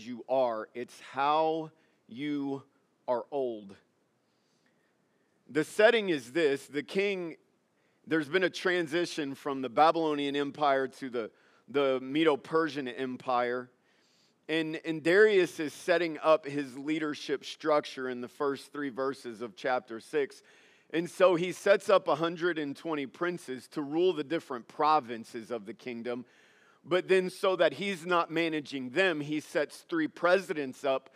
you 0.00 0.24
are, 0.28 0.68
it's 0.74 0.98
how 1.12 1.70
you 2.08 2.62
are 3.08 3.24
old. 3.30 3.74
The 5.48 5.64
setting 5.64 6.08
is 6.08 6.32
this 6.32 6.66
the 6.66 6.82
king, 6.82 7.36
there's 8.06 8.28
been 8.28 8.44
a 8.44 8.50
transition 8.50 9.34
from 9.34 9.62
the 9.62 9.68
Babylonian 9.68 10.36
Empire 10.36 10.88
to 10.88 11.10
the, 11.10 11.30
the 11.68 12.00
Medo 12.00 12.36
Persian 12.36 12.88
Empire. 12.88 13.70
And, 14.48 14.78
and 14.84 15.02
Darius 15.02 15.58
is 15.58 15.72
setting 15.72 16.18
up 16.22 16.46
his 16.46 16.76
leadership 16.76 17.44
structure 17.44 18.10
in 18.10 18.20
the 18.20 18.28
first 18.28 18.72
three 18.72 18.90
verses 18.90 19.40
of 19.40 19.56
chapter 19.56 20.00
6. 20.00 20.42
And 20.92 21.08
so 21.08 21.34
he 21.34 21.52
sets 21.52 21.88
up 21.88 22.06
120 22.06 23.06
princes 23.06 23.66
to 23.68 23.82
rule 23.82 24.12
the 24.12 24.24
different 24.24 24.68
provinces 24.68 25.50
of 25.50 25.64
the 25.64 25.72
kingdom. 25.72 26.26
But 26.84 27.08
then, 27.08 27.30
so 27.30 27.56
that 27.56 27.74
he's 27.74 28.04
not 28.04 28.30
managing 28.30 28.90
them, 28.90 29.20
he 29.20 29.40
sets 29.40 29.84
three 29.88 30.08
presidents 30.08 30.84
up 30.84 31.10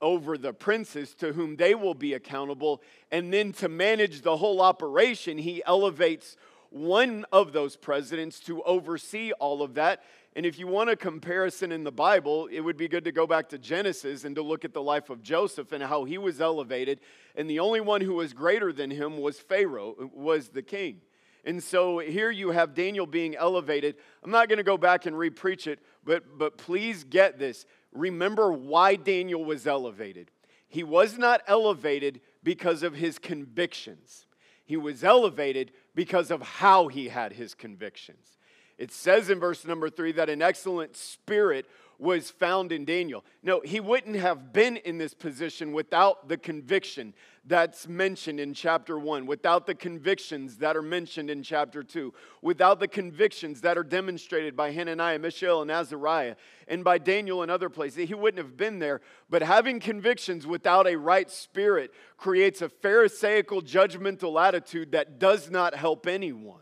over 0.00 0.36
the 0.36 0.52
princes 0.52 1.14
to 1.14 1.32
whom 1.32 1.56
they 1.56 1.74
will 1.74 1.94
be 1.94 2.12
accountable. 2.12 2.82
And 3.10 3.32
then 3.32 3.52
to 3.54 3.68
manage 3.68 4.20
the 4.20 4.36
whole 4.36 4.60
operation, 4.60 5.38
he 5.38 5.62
elevates 5.64 6.36
one 6.68 7.24
of 7.32 7.52
those 7.52 7.76
presidents 7.76 8.40
to 8.40 8.62
oversee 8.64 9.32
all 9.32 9.62
of 9.62 9.74
that. 9.74 10.02
And 10.36 10.44
if 10.44 10.58
you 10.58 10.66
want 10.66 10.90
a 10.90 10.96
comparison 10.96 11.70
in 11.70 11.84
the 11.84 11.92
Bible, 11.92 12.48
it 12.48 12.60
would 12.60 12.76
be 12.76 12.88
good 12.88 13.04
to 13.04 13.12
go 13.12 13.26
back 13.26 13.48
to 13.50 13.58
Genesis 13.58 14.24
and 14.24 14.34
to 14.34 14.42
look 14.42 14.64
at 14.64 14.74
the 14.74 14.82
life 14.82 15.08
of 15.08 15.22
Joseph 15.22 15.70
and 15.70 15.82
how 15.82 16.04
he 16.04 16.18
was 16.18 16.40
elevated. 16.40 16.98
And 17.36 17.48
the 17.48 17.60
only 17.60 17.80
one 17.80 18.00
who 18.00 18.14
was 18.14 18.32
greater 18.32 18.72
than 18.72 18.90
him 18.90 19.18
was 19.18 19.38
Pharaoh, 19.38 20.10
was 20.12 20.48
the 20.48 20.62
king. 20.62 21.00
And 21.44 21.62
so 21.62 21.98
here 21.98 22.30
you 22.30 22.50
have 22.50 22.74
Daniel 22.74 23.06
being 23.06 23.36
elevated. 23.36 23.96
I'm 24.22 24.30
not 24.30 24.48
going 24.48 24.56
to 24.56 24.62
go 24.62 24.78
back 24.78 25.06
and 25.06 25.14
repreach 25.14 25.66
it, 25.66 25.80
but, 26.04 26.38
but 26.38 26.56
please 26.56 27.04
get 27.04 27.38
this. 27.38 27.66
Remember 27.92 28.52
why 28.52 28.96
Daniel 28.96 29.44
was 29.44 29.66
elevated. 29.66 30.30
He 30.68 30.82
was 30.82 31.18
not 31.18 31.42
elevated 31.46 32.20
because 32.42 32.82
of 32.82 32.94
his 32.94 33.18
convictions, 33.18 34.26
he 34.64 34.76
was 34.76 35.04
elevated 35.04 35.72
because 35.94 36.30
of 36.30 36.42
how 36.42 36.88
he 36.88 37.08
had 37.08 37.34
his 37.34 37.54
convictions. 37.54 38.38
It 38.76 38.90
says 38.90 39.30
in 39.30 39.38
verse 39.38 39.64
number 39.64 39.88
three 39.88 40.12
that 40.12 40.28
an 40.28 40.42
excellent 40.42 40.96
spirit 40.96 41.66
was 41.98 42.30
found 42.30 42.72
in 42.72 42.84
Daniel. 42.84 43.24
No, 43.42 43.60
he 43.60 43.80
wouldn't 43.80 44.16
have 44.16 44.52
been 44.52 44.76
in 44.78 44.98
this 44.98 45.14
position 45.14 45.72
without 45.72 46.28
the 46.28 46.36
conviction 46.36 47.14
that's 47.46 47.86
mentioned 47.86 48.40
in 48.40 48.54
chapter 48.54 48.98
1, 48.98 49.26
without 49.26 49.66
the 49.66 49.74
convictions 49.74 50.56
that 50.58 50.76
are 50.76 50.82
mentioned 50.82 51.28
in 51.30 51.42
chapter 51.42 51.82
2, 51.82 52.12
without 52.40 52.80
the 52.80 52.88
convictions 52.88 53.60
that 53.60 53.76
are 53.76 53.84
demonstrated 53.84 54.56
by 54.56 54.72
Hananiah, 54.72 55.18
Mishael, 55.18 55.60
and 55.60 55.70
Azariah, 55.70 56.36
and 56.68 56.82
by 56.82 56.96
Daniel 56.96 57.42
and 57.42 57.50
other 57.50 57.68
places. 57.68 58.08
He 58.08 58.14
wouldn't 58.14 58.42
have 58.42 58.56
been 58.56 58.78
there. 58.78 59.02
But 59.28 59.42
having 59.42 59.78
convictions 59.78 60.46
without 60.46 60.86
a 60.86 60.96
right 60.96 61.30
spirit 61.30 61.92
creates 62.16 62.62
a 62.62 62.68
Pharisaical, 62.68 63.60
judgmental 63.60 64.42
attitude 64.42 64.92
that 64.92 65.18
does 65.18 65.50
not 65.50 65.74
help 65.74 66.06
anyone. 66.06 66.60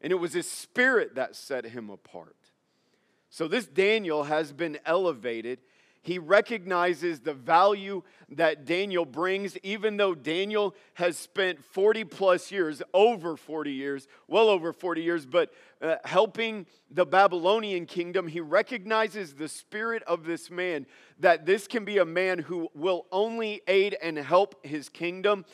And 0.00 0.12
it 0.12 0.16
was 0.16 0.32
his 0.32 0.50
spirit 0.50 1.16
that 1.16 1.36
set 1.36 1.66
him 1.66 1.90
apart. 1.90 2.36
So 3.30 3.48
this 3.48 3.66
Daniel 3.66 4.24
has 4.24 4.52
been 4.52 4.78
elevated. 4.86 5.60
He 6.00 6.18
recognizes 6.18 7.20
the 7.20 7.34
value 7.34 8.02
that 8.30 8.64
Daniel 8.64 9.04
brings, 9.04 9.58
even 9.58 9.96
though 9.96 10.14
Daniel 10.14 10.74
has 10.94 11.18
spent 11.18 11.62
40 11.62 12.04
plus 12.04 12.50
years, 12.50 12.82
over 12.94 13.36
40 13.36 13.72
years, 13.72 14.08
well 14.26 14.48
over 14.48 14.72
40 14.72 15.02
years, 15.02 15.26
but 15.26 15.52
uh, 15.82 15.96
helping 16.04 16.66
the 16.90 17.04
Babylonian 17.04 17.84
kingdom. 17.84 18.26
He 18.28 18.40
recognizes 18.40 19.34
the 19.34 19.48
spirit 19.48 20.02
of 20.04 20.24
this 20.24 20.50
man, 20.50 20.86
that 21.18 21.44
this 21.44 21.66
can 21.66 21.84
be 21.84 21.98
a 21.98 22.06
man 22.06 22.38
who 22.38 22.68
will 22.74 23.06
only 23.12 23.60
aid 23.66 23.96
and 24.00 24.16
help 24.16 24.64
his 24.64 24.88
kingdom. 24.88 25.44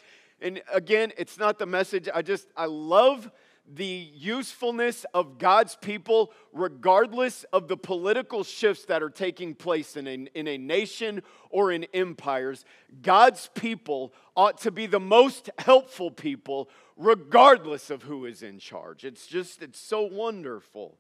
And 0.41 0.63
again, 0.73 1.13
it's 1.17 1.39
not 1.39 1.59
the 1.59 1.67
message. 1.67 2.09
I 2.15 2.23
just, 2.23 2.49
I 2.57 2.67
love 2.67 3.31
the 3.73 4.11
usefulness 4.15 5.07
of 5.15 5.39
God's 5.39 5.77
people, 5.77 6.33
regardless 6.53 7.45
of 7.45 7.67
the 7.67 7.77
political 7.77 8.45
shifts 8.45 8.85
that 8.87 9.03
are 9.03 9.11
taking 9.11 9.55
place 9.55 9.97
in 9.97 10.07
a, 10.07 10.27
in 10.35 10.47
a 10.47 10.59
nation 10.59 11.23
or 11.51 11.73
in 11.73 11.87
empires. 11.95 12.65
God's 13.01 13.49
people 13.55 14.13
ought 14.37 14.59
to 14.59 14.71
be 14.71 14.87
the 14.87 15.01
most 15.01 15.49
helpful 15.59 16.11
people, 16.11 16.69
regardless 16.97 17.91
of 17.91 18.03
who 18.03 18.27
is 18.27 18.43
in 18.43 18.59
charge. 18.59 19.05
It's 19.05 19.27
just, 19.27 19.63
it's 19.63 19.81
so 19.81 20.03
wonderful. 20.03 20.99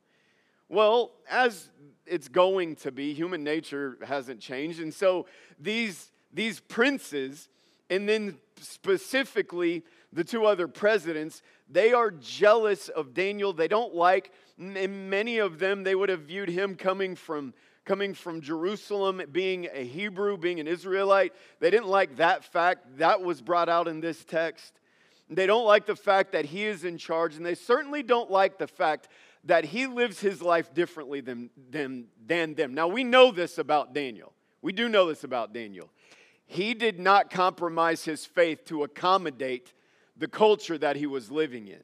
Well, 0.68 1.12
as 1.30 1.68
it's 2.06 2.28
going 2.28 2.76
to 2.76 2.90
be, 2.90 3.12
human 3.12 3.44
nature 3.44 3.98
hasn't 4.02 4.40
changed. 4.40 4.80
And 4.80 4.92
so 4.92 5.26
these, 5.60 6.10
these 6.32 6.60
princes, 6.60 7.50
and 7.90 8.08
then 8.08 8.38
specifically 8.58 9.82
the 10.12 10.24
two 10.24 10.46
other 10.46 10.66
presidents, 10.66 11.42
they 11.68 11.92
are 11.92 12.10
jealous 12.10 12.88
of 12.88 13.14
Daniel. 13.14 13.52
They 13.52 13.68
don't 13.68 13.94
like, 13.94 14.32
many 14.56 15.38
of 15.38 15.58
them, 15.58 15.82
they 15.82 15.94
would 15.94 16.08
have 16.08 16.22
viewed 16.22 16.48
him 16.48 16.76
coming 16.76 17.16
from 17.16 17.54
coming 17.84 18.14
from 18.14 18.40
Jerusalem, 18.40 19.20
being 19.30 19.68
a 19.70 19.84
Hebrew, 19.84 20.38
being 20.38 20.58
an 20.58 20.66
Israelite. 20.66 21.34
They 21.60 21.70
didn't 21.70 21.88
like 21.88 22.16
that 22.16 22.42
fact. 22.42 22.96
That 22.96 23.20
was 23.20 23.42
brought 23.42 23.68
out 23.68 23.88
in 23.88 24.00
this 24.00 24.24
text. 24.24 24.80
They 25.28 25.46
don't 25.46 25.66
like 25.66 25.86
the 25.86 25.96
fact 25.96 26.32
that 26.32 26.46
he 26.46 26.64
is 26.64 26.84
in 26.84 26.98
charge, 26.98 27.36
and 27.36 27.44
they 27.44 27.54
certainly 27.54 28.02
don't 28.02 28.30
like 28.30 28.58
the 28.58 28.66
fact 28.66 29.08
that 29.44 29.64
he 29.64 29.86
lives 29.86 30.20
his 30.20 30.40
life 30.40 30.72
differently 30.72 31.20
than, 31.20 31.50
than, 31.70 32.06
than 32.26 32.54
them. 32.54 32.74
Now, 32.74 32.88
we 32.88 33.04
know 33.04 33.30
this 33.30 33.58
about 33.58 33.92
Daniel. 33.92 34.32
We 34.62 34.72
do 34.72 34.88
know 34.88 35.06
this 35.06 35.24
about 35.24 35.52
Daniel. 35.52 35.90
He 36.46 36.74
did 36.74 36.98
not 36.98 37.30
compromise 37.30 38.04
his 38.04 38.24
faith 38.24 38.64
to 38.66 38.82
accommodate 38.82 39.72
the 40.16 40.28
culture 40.28 40.78
that 40.78 40.96
he 40.96 41.06
was 41.06 41.30
living 41.30 41.68
in. 41.68 41.82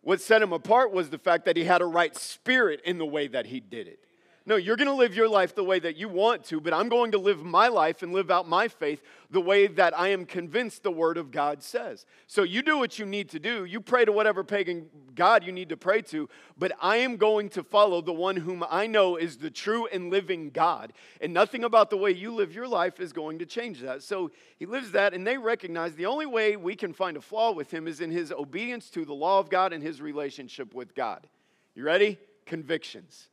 What 0.00 0.20
set 0.20 0.42
him 0.42 0.52
apart 0.52 0.92
was 0.92 1.10
the 1.10 1.18
fact 1.18 1.44
that 1.44 1.56
he 1.56 1.64
had 1.64 1.80
a 1.80 1.86
right 1.86 2.16
spirit 2.16 2.80
in 2.84 2.98
the 2.98 3.06
way 3.06 3.28
that 3.28 3.46
he 3.46 3.60
did 3.60 3.86
it. 3.86 4.01
No, 4.44 4.56
you're 4.56 4.76
going 4.76 4.88
to 4.88 4.94
live 4.94 5.14
your 5.14 5.28
life 5.28 5.54
the 5.54 5.62
way 5.62 5.78
that 5.78 5.96
you 5.96 6.08
want 6.08 6.44
to, 6.46 6.60
but 6.60 6.74
I'm 6.74 6.88
going 6.88 7.12
to 7.12 7.18
live 7.18 7.44
my 7.44 7.68
life 7.68 8.02
and 8.02 8.12
live 8.12 8.28
out 8.28 8.48
my 8.48 8.66
faith 8.66 9.00
the 9.30 9.40
way 9.40 9.68
that 9.68 9.96
I 9.96 10.08
am 10.08 10.24
convinced 10.24 10.82
the 10.82 10.90
Word 10.90 11.16
of 11.16 11.30
God 11.30 11.62
says. 11.62 12.06
So 12.26 12.42
you 12.42 12.60
do 12.60 12.76
what 12.76 12.98
you 12.98 13.06
need 13.06 13.28
to 13.30 13.38
do. 13.38 13.64
You 13.64 13.80
pray 13.80 14.04
to 14.04 14.10
whatever 14.10 14.42
pagan 14.42 14.86
God 15.14 15.44
you 15.44 15.52
need 15.52 15.68
to 15.68 15.76
pray 15.76 16.02
to, 16.02 16.28
but 16.58 16.72
I 16.80 16.96
am 16.96 17.18
going 17.18 17.50
to 17.50 17.62
follow 17.62 18.00
the 18.00 18.12
one 18.12 18.36
whom 18.36 18.64
I 18.68 18.88
know 18.88 19.14
is 19.14 19.36
the 19.36 19.50
true 19.50 19.86
and 19.86 20.10
living 20.10 20.50
God. 20.50 20.92
And 21.20 21.32
nothing 21.32 21.62
about 21.62 21.90
the 21.90 21.96
way 21.96 22.10
you 22.10 22.34
live 22.34 22.52
your 22.52 22.68
life 22.68 22.98
is 22.98 23.12
going 23.12 23.38
to 23.38 23.46
change 23.46 23.80
that. 23.82 24.02
So 24.02 24.32
he 24.58 24.66
lives 24.66 24.90
that, 24.90 25.14
and 25.14 25.24
they 25.24 25.38
recognize 25.38 25.94
the 25.94 26.06
only 26.06 26.26
way 26.26 26.56
we 26.56 26.74
can 26.74 26.92
find 26.92 27.16
a 27.16 27.20
flaw 27.20 27.52
with 27.52 27.72
him 27.72 27.86
is 27.86 28.00
in 28.00 28.10
his 28.10 28.32
obedience 28.32 28.90
to 28.90 29.04
the 29.04 29.14
law 29.14 29.38
of 29.38 29.50
God 29.50 29.72
and 29.72 29.82
his 29.84 30.00
relationship 30.00 30.74
with 30.74 30.96
God. 30.96 31.28
You 31.76 31.84
ready? 31.84 32.18
Convictions. 32.44 33.28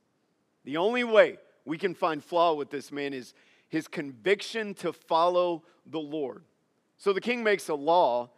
The 0.66 0.78
only 0.78 1.04
way 1.04 1.38
we 1.66 1.78
can 1.78 1.94
find 1.94 2.24
flaw 2.24 2.54
with 2.54 2.70
this 2.70 2.92
man 2.92 3.14
is 3.14 3.34
his 3.68 3.88
conviction 3.88 4.74
to 4.76 4.92
follow 4.92 5.64
the 5.86 6.00
Lord. 6.00 6.44
So 6.98 7.14
the 7.14 7.22
king 7.22 7.44
makes 7.44 7.70
a 7.70 7.76
law 7.76 8.32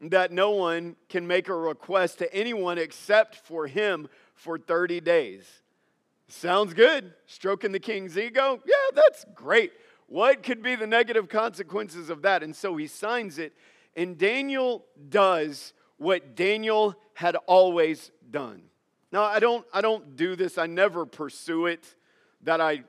that 0.00 0.32
no 0.32 0.50
one 0.50 0.96
can 1.08 1.26
make 1.26 1.48
a 1.48 1.54
request 1.54 2.18
to 2.18 2.34
anyone 2.34 2.78
except 2.78 3.36
for 3.36 3.66
him 3.66 4.08
for 4.34 4.58
30 4.58 5.00
days. 5.00 5.44
Sounds 6.28 6.74
good. 6.74 7.12
Stroking 7.26 7.72
the 7.72 7.80
king's 7.80 8.16
ego? 8.16 8.60
Yeah, 8.64 8.74
that's 8.94 9.26
great. 9.34 9.72
What 10.06 10.42
could 10.42 10.62
be 10.62 10.74
the 10.74 10.86
negative 10.86 11.28
consequences 11.28 12.10
of 12.10 12.22
that? 12.22 12.42
And 12.42 12.54
so 12.56 12.76
he 12.76 12.86
signs 12.86 13.38
it, 13.38 13.52
and 13.94 14.18
Daniel 14.18 14.84
does 15.08 15.72
what 15.98 16.34
Daniel 16.34 16.96
had 17.14 17.36
always 17.46 18.10
done. 18.30 18.62
Now, 19.12 19.24
I 19.24 19.38
don't, 19.38 19.64
I 19.72 19.82
don't 19.82 20.16
do 20.16 20.34
this, 20.34 20.56
I 20.56 20.66
never 20.66 21.04
pursue 21.04 21.66
it. 21.66 21.84
That 22.44 22.60
I, 22.60 22.82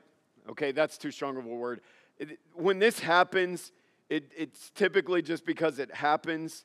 okay, 0.50 0.72
that's 0.72 0.98
too 0.98 1.10
strong 1.10 1.36
of 1.36 1.44
a 1.44 1.48
word. 1.48 1.80
It, 2.18 2.38
when 2.54 2.78
this 2.78 2.98
happens, 2.98 3.70
it, 4.08 4.32
it's 4.36 4.70
typically 4.70 5.22
just 5.22 5.44
because 5.44 5.78
it 5.78 5.94
happens. 5.94 6.64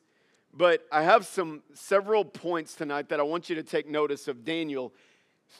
But 0.52 0.86
I 0.90 1.02
have 1.02 1.26
some 1.26 1.62
several 1.74 2.24
points 2.24 2.74
tonight 2.74 3.10
that 3.10 3.20
I 3.20 3.22
want 3.22 3.48
you 3.48 3.54
to 3.56 3.62
take 3.62 3.88
notice 3.88 4.26
of 4.26 4.44
Daniel 4.44 4.92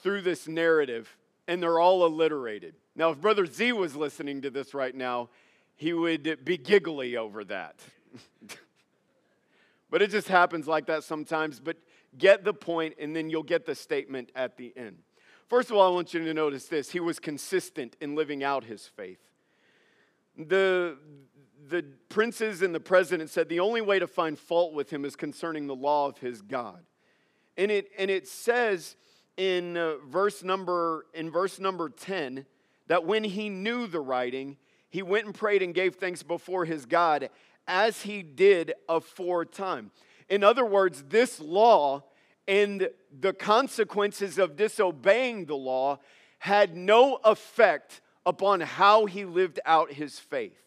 through 0.02 0.23
this 0.23 0.49
narrative, 0.49 1.17
and 1.47 1.62
they're 1.62 1.79
all 1.79 2.05
alliterated. 2.05 2.75
Now, 2.97 3.11
if 3.11 3.20
Brother 3.20 3.47
Z 3.47 3.73
was 3.73 3.94
listening 3.94 4.43
to 4.43 4.50
this 4.50 4.75
right 4.75 4.94
now, 4.94 5.29
he 5.76 5.93
would 5.93 6.44
be 6.44 6.56
giggly 6.56 7.17
over 7.17 7.44
that. 7.44 7.76
but 9.91 10.02
it 10.02 10.11
just 10.11 10.29
happens 10.29 10.67
like 10.67 10.87
that 10.87 11.05
sometimes. 11.05 11.61
But 11.61 11.76
get 12.19 12.45
the 12.45 12.55
point, 12.55 12.95
and 12.99 13.15
then 13.15 13.31
you'll 13.31 13.43
get 13.43 13.67
the 13.67 13.75
statement 13.75 14.31
at 14.35 14.57
the 14.57 14.73
end. 14.77 14.99
First 15.49 15.71
of 15.71 15.77
all, 15.77 15.91
I 15.91 15.95
want 15.95 16.15
you 16.15 16.25
to 16.25 16.35
notice 16.35 16.67
this 16.67 16.91
he 16.91 17.01
was 17.01 17.19
consistent 17.19 17.97
in 18.01 18.15
living 18.15 18.45
out 18.45 18.65
his 18.65 18.87
faith. 18.87 19.19
The, 20.37 20.97
the 21.69 21.85
princes 22.09 22.62
and 22.62 22.75
the 22.75 22.81
president 22.81 23.31
said 23.31 23.49
the 23.49 23.61
only 23.61 23.81
way 23.81 23.99
to 23.99 24.07
find 24.07 24.39
fault 24.39 24.75
with 24.75 24.91
him 24.91 25.05
is 25.05 25.17
concerning 25.17 25.67
the 25.67 25.75
law 25.75 26.07
of 26.07 26.19
his 26.19 26.41
God. 26.41 26.85
And 27.57 27.71
it, 27.71 27.91
and 27.99 28.11
it 28.11 28.29
says 28.29 28.97
in 29.37 29.77
uh, 29.77 29.95
verse 30.09 30.43
number 30.43 31.07
in 31.15 31.31
verse 31.31 31.59
number 31.59 31.89
10 31.89 32.47
that 32.87 33.05
when 33.05 33.25
he 33.25 33.49
knew 33.49 33.87
the 33.87 34.01
writing, 34.01 34.57
he 34.89 35.03
went 35.03 35.27
and 35.27 35.35
prayed 35.35 35.62
and 35.62 35.75
gave 35.75 35.97
thanks 35.97 36.23
before 36.23 36.65
his 36.65 36.87
God 36.87 37.31
as 37.67 38.03
he 38.03 38.23
did 38.23 38.73
aforetime. 38.89 39.91
In 40.31 40.44
other 40.44 40.65
words, 40.65 41.05
this 41.09 41.41
law 41.41 42.05
and 42.47 42.88
the 43.21 43.32
consequences 43.32 44.38
of 44.38 44.56
disobeying 44.56 45.44
the 45.44 45.56
law 45.56 45.99
had 46.38 46.77
no 46.77 47.17
effect 47.25 48.00
upon 48.25 48.61
how 48.61 49.06
he 49.06 49.25
lived 49.25 49.61
out 49.67 49.93
his 49.93 50.19
faith. 50.19 50.62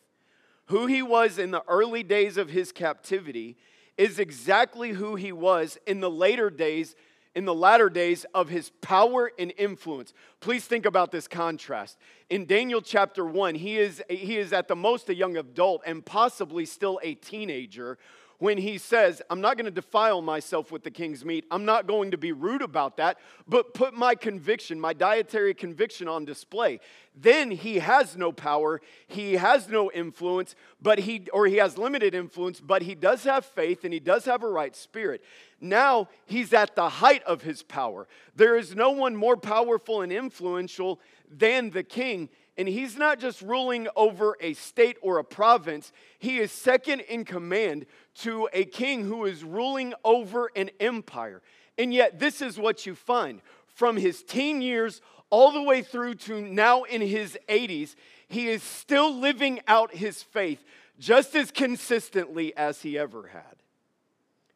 Who 0.68 0.86
he 0.86 1.01
was 1.01 1.39
in 1.39 1.51
the 1.51 1.63
early 1.68 2.04
days 2.04 2.38
of 2.38 2.50
his 2.50 2.71
captivity 2.71 3.57
is 3.98 4.19
exactly 4.19 4.92
who 4.92 5.15
he 5.15 5.31
was 5.31 5.77
in 5.88 6.01
the 6.01 6.12
later 6.12 6.50
days 6.50 6.95
in 7.36 7.45
the 7.45 7.54
latter 7.54 7.89
days 7.89 8.25
of 8.33 8.50
his 8.50 8.69
power 8.81 9.31
and 9.39 9.51
influence. 9.57 10.13
Please 10.39 10.66
think 10.66 10.86
about 10.86 11.12
this 11.12 11.27
contrast. 11.27 11.98
In 12.30 12.45
Daniel 12.45 12.81
chapter 12.81 13.25
1, 13.25 13.56
he 13.56 13.77
is, 13.77 14.04
he 14.07 14.38
is 14.38 14.54
at 14.54 14.68
the 14.68 14.75
most 14.75 15.09
a 15.09 15.16
young 15.16 15.38
adult 15.38 15.81
and 15.86 16.06
possibly 16.06 16.66
still 16.66 17.00
a 17.01 17.16
teenager 17.16 17.98
when 18.44 18.57
he 18.57 18.78
says, 18.78 19.22
I'm 19.30 19.40
not 19.40 19.56
going 19.56 19.68
to 19.68 19.72
defile 19.72 20.22
myself 20.22 20.69
with 20.69 20.84
the 20.84 20.92
king's 20.92 21.24
meat. 21.24 21.45
I'm 21.50 21.63
not 21.63 21.88
going 21.88 22.12
to 22.12 22.18
be 22.18 22.34
rude 22.34 22.62
about 22.62 22.98
that, 22.98 23.18
but 23.48 23.74
put 23.74 23.94
my 23.94 24.16
conviction, 24.16 24.81
my 24.81 24.92
dietary 24.92 25.54
conviction 25.54 26.10
on 26.10 26.25
display. 26.25 26.81
Then 27.16 27.51
he 27.51 27.80
has 27.80 28.18
no 28.18 28.34
power, 28.34 28.81
he 29.07 29.36
has 29.36 29.69
no 29.69 29.90
influence, 29.90 30.56
but 30.81 31.00
he 31.00 31.25
or 31.31 31.48
he 31.48 31.56
has 31.56 31.78
limited 31.78 32.13
influence, 32.13 32.60
but 32.60 32.81
he 32.81 32.95
does 32.95 33.24
have 33.24 33.45
faith 33.45 33.86
and 33.86 33.94
he 33.94 34.01
does 34.01 34.25
have 34.25 34.44
a 34.44 34.50
right 34.50 34.75
spirit. 34.75 35.24
Now 35.62 36.10
he's 36.25 36.51
at 36.51 36.75
the 36.75 36.90
height 36.90 37.24
of 37.24 37.44
his 37.44 37.63
power. 37.63 38.10
There 38.36 38.57
is 38.57 38.75
no 38.75 38.92
one 38.92 39.16
more 39.16 39.38
powerful 39.38 40.01
and 40.01 40.12
influential 40.12 41.00
than 41.31 41.69
the 41.69 41.84
king. 41.84 42.28
And 42.57 42.67
he's 42.67 42.97
not 42.97 43.19
just 43.19 43.41
ruling 43.41 43.88
over 43.95 44.38
a 44.39 44.53
state 44.53 44.97
or 45.01 45.17
a 45.17 45.23
province, 45.23 45.91
he 46.19 46.38
is 46.38 46.51
second 46.51 47.01
in 47.01 47.25
command 47.25 47.88
to 48.19 48.47
a 48.53 48.65
king 48.65 49.05
who 49.05 49.25
is 49.25 49.44
ruling 49.44 49.94
over 50.03 50.51
an 50.55 50.69
empire. 50.79 51.41
And 51.77 51.94
yet, 51.94 52.19
this 52.19 52.41
is 52.41 52.59
what 52.59 52.85
you 52.85 52.94
find 52.94 53.41
from 53.65 53.97
his 53.97 54.21
teen 54.21 54.61
years 54.61 55.01
all 55.31 55.51
the 55.51 55.63
way 55.63 55.81
through 55.81 56.13
to 56.13 56.41
now 56.41 56.83
in 56.83 57.01
his 57.01 57.38
80s, 57.50 57.95
he 58.27 58.50
is 58.50 58.61
still 58.61 59.15
living 59.15 59.59
out 59.67 59.95
his 59.95 60.21
faith 60.21 60.63
just 60.99 61.35
as 61.35 61.49
consistently 61.49 62.56
as 62.56 62.83
he 62.83 62.99
ever 62.99 63.27
had. 63.27 63.56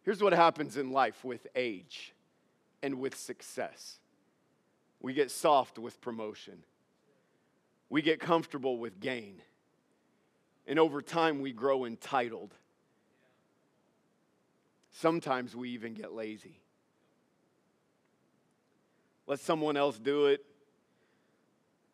Here's 0.03 0.21
what 0.21 0.33
happens 0.33 0.77
in 0.77 0.91
life 0.91 1.25
with 1.25 1.47
age 1.55 2.13
and 2.83 2.99
with 2.99 3.17
success 3.17 3.99
we 4.99 5.13
get 5.13 5.31
soft 5.31 5.77
with 5.77 5.99
promotion 6.01 6.63
we 7.89 8.01
get 8.01 8.19
comfortable 8.19 8.77
with 8.77 8.99
gain. 8.99 9.41
And 10.65 10.77
over 10.79 11.01
time, 11.01 11.39
we 11.41 11.53
grow 11.53 11.85
entitled. 11.85 12.53
Sometimes 14.91 15.55
we 15.55 15.69
even 15.69 15.93
get 15.93 16.13
lazy. 16.13 16.59
Let 19.27 19.39
someone 19.39 19.77
else 19.77 19.97
do 19.97 20.27
it. 20.27 20.43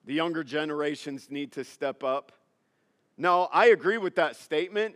The 0.06 0.14
younger 0.14 0.44
generations 0.44 1.30
need 1.30 1.52
to 1.54 1.64
step 1.64 2.04
up. 2.04 2.32
Now, 3.18 3.50
I 3.54 3.68
agree 3.68 3.98
with 3.98 4.16
that 4.16 4.36
statement, 4.36 4.96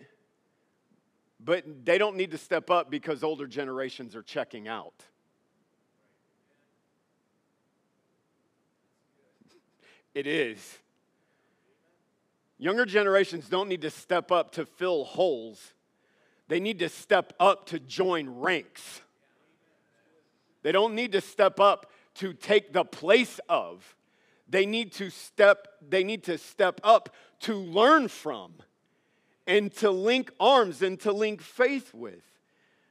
but 1.39 1.63
they 1.85 1.97
don't 1.97 2.15
need 2.15 2.31
to 2.31 2.37
step 2.37 2.69
up 2.71 2.89
because 2.89 3.23
older 3.23 3.47
generations 3.47 4.15
are 4.15 4.23
checking 4.23 4.67
out. 4.67 4.93
It 10.15 10.25
is. 10.25 10.79
Younger 12.59 12.85
generations 12.85 13.47
don't 13.49 13.69
need 13.69 13.81
to 13.81 13.89
step 13.89 14.31
up 14.31 14.51
to 14.53 14.65
fill 14.65 15.03
holes, 15.03 15.73
they 16.47 16.59
need 16.59 16.79
to 16.79 16.89
step 16.89 17.33
up 17.39 17.67
to 17.67 17.79
join 17.79 18.29
ranks. 18.29 19.01
They 20.63 20.71
don't 20.71 20.95
need 20.95 21.13
to 21.13 21.21
step 21.21 21.59
up 21.59 21.91
to 22.15 22.33
take 22.33 22.73
the 22.73 22.83
place 22.83 23.39
of. 23.47 23.95
They 24.49 24.65
need 24.65 24.91
to 24.93 25.09
step 25.09 25.67
they 25.87 26.03
need 26.03 26.23
to 26.23 26.37
step 26.37 26.81
up 26.83 27.13
to 27.41 27.55
learn 27.55 28.07
from 28.07 28.53
and 29.45 29.73
to 29.75 29.91
link 29.91 30.31
arms 30.39 30.81
and 30.81 30.99
to 31.01 31.11
link 31.11 31.41
faith 31.41 31.93
with. 31.93 32.23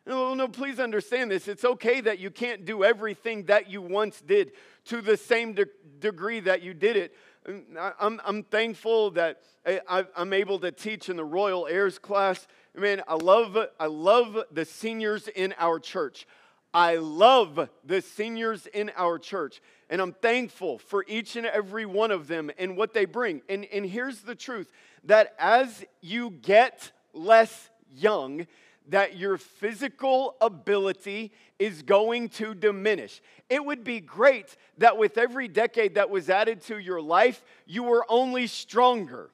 No, 0.06 0.34
no, 0.34 0.46
please 0.46 0.78
understand 0.78 1.32
this. 1.32 1.48
It's 1.48 1.64
okay 1.64 2.00
that 2.02 2.20
you 2.20 2.30
can't 2.30 2.64
do 2.64 2.84
everything 2.84 3.44
that 3.46 3.68
you 3.68 3.82
once 3.82 4.20
did 4.20 4.52
to 4.86 5.00
the 5.02 5.16
same 5.16 5.54
de- 5.54 5.66
degree 5.98 6.38
that 6.40 6.62
you 6.62 6.74
did 6.74 6.96
it. 6.96 7.16
I'm, 7.46 8.20
I'm 8.24 8.42
thankful 8.42 9.12
that 9.12 9.40
I, 9.66 10.04
I'm 10.16 10.32
able 10.32 10.58
to 10.60 10.72
teach 10.72 11.08
in 11.08 11.16
the 11.16 11.24
Royal 11.24 11.66
Heirs 11.66 11.98
class. 11.98 12.46
Man, 12.74 13.02
I 13.06 13.14
love, 13.14 13.56
I 13.78 13.86
love 13.86 14.38
the 14.50 14.64
seniors 14.64 15.28
in 15.28 15.54
our 15.58 15.78
church. 15.78 16.26
I 16.74 16.96
love 16.96 17.68
the 17.84 18.02
seniors 18.02 18.66
in 18.66 18.90
our 18.96 19.18
church. 19.18 19.62
And 19.88 20.00
I'm 20.00 20.12
thankful 20.12 20.78
for 20.78 21.04
each 21.06 21.36
and 21.36 21.46
every 21.46 21.86
one 21.86 22.10
of 22.10 22.26
them 22.26 22.50
and 22.58 22.76
what 22.76 22.92
they 22.92 23.04
bring. 23.04 23.42
And, 23.48 23.64
and 23.72 23.86
here's 23.86 24.20
the 24.20 24.34
truth 24.34 24.70
that 25.04 25.34
as 25.38 25.84
you 26.00 26.30
get 26.30 26.90
less 27.12 27.70
young, 27.96 28.46
that 28.88 29.16
your 29.16 29.36
physical 29.36 30.36
ability 30.40 31.32
is 31.58 31.82
going 31.82 32.28
to 32.28 32.54
diminish. 32.54 33.20
It 33.50 33.64
would 33.64 33.82
be 33.82 34.00
great 34.00 34.56
that 34.78 34.96
with 34.96 35.18
every 35.18 35.48
decade 35.48 35.94
that 35.94 36.10
was 36.10 36.30
added 36.30 36.62
to 36.62 36.78
your 36.78 37.00
life, 37.00 37.42
you 37.66 37.82
were 37.82 38.04
only 38.08 38.46
stronger. 38.46 39.30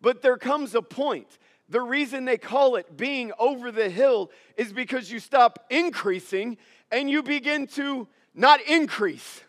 But 0.00 0.22
there 0.22 0.36
comes 0.36 0.74
a 0.74 0.82
point. 0.82 1.38
The 1.68 1.80
reason 1.80 2.24
they 2.24 2.38
call 2.38 2.76
it 2.76 2.96
being 2.96 3.32
over 3.38 3.72
the 3.72 3.90
hill 3.90 4.30
is 4.56 4.72
because 4.72 5.10
you 5.10 5.18
stop 5.18 5.66
increasing 5.68 6.58
and 6.92 7.10
you 7.10 7.22
begin 7.22 7.66
to 7.68 8.06
not 8.34 8.60
increase. 8.62 9.42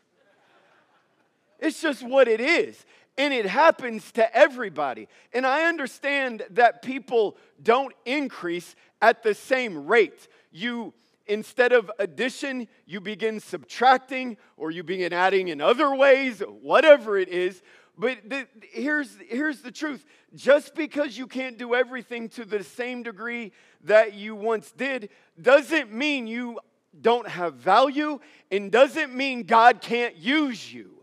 It's 1.59 1.81
just 1.81 2.03
what 2.03 2.27
it 2.27 2.39
is. 2.39 2.85
And 3.17 3.33
it 3.33 3.45
happens 3.45 4.11
to 4.13 4.35
everybody. 4.35 5.07
And 5.33 5.45
I 5.45 5.63
understand 5.63 6.43
that 6.51 6.81
people 6.81 7.37
don't 7.61 7.93
increase 8.05 8.75
at 9.01 9.23
the 9.23 9.33
same 9.33 9.87
rate. 9.87 10.27
You, 10.51 10.93
instead 11.25 11.71
of 11.71 11.91
addition, 11.99 12.67
you 12.85 13.01
begin 13.01 13.39
subtracting 13.39 14.37
or 14.55 14.71
you 14.71 14.83
begin 14.83 15.13
adding 15.13 15.47
in 15.47 15.61
other 15.61 15.95
ways, 15.95 16.41
whatever 16.61 17.17
it 17.17 17.29
is. 17.29 17.61
But 17.97 18.29
the, 18.29 18.47
here's, 18.61 19.17
here's 19.27 19.61
the 19.61 19.71
truth 19.71 20.05
just 20.35 20.75
because 20.75 21.17
you 21.17 21.25
can't 21.25 21.57
do 21.57 21.73
everything 21.73 22.29
to 22.29 22.45
the 22.45 22.63
same 22.63 23.01
degree 23.01 23.51
that 23.85 24.13
you 24.13 24.35
once 24.35 24.71
did 24.71 25.09
doesn't 25.41 25.91
mean 25.91 26.27
you 26.27 26.59
don't 26.99 27.27
have 27.27 27.55
value 27.55 28.19
and 28.51 28.71
doesn't 28.71 29.13
mean 29.13 29.43
God 29.43 29.81
can't 29.81 30.15
use 30.15 30.71
you. 30.71 30.96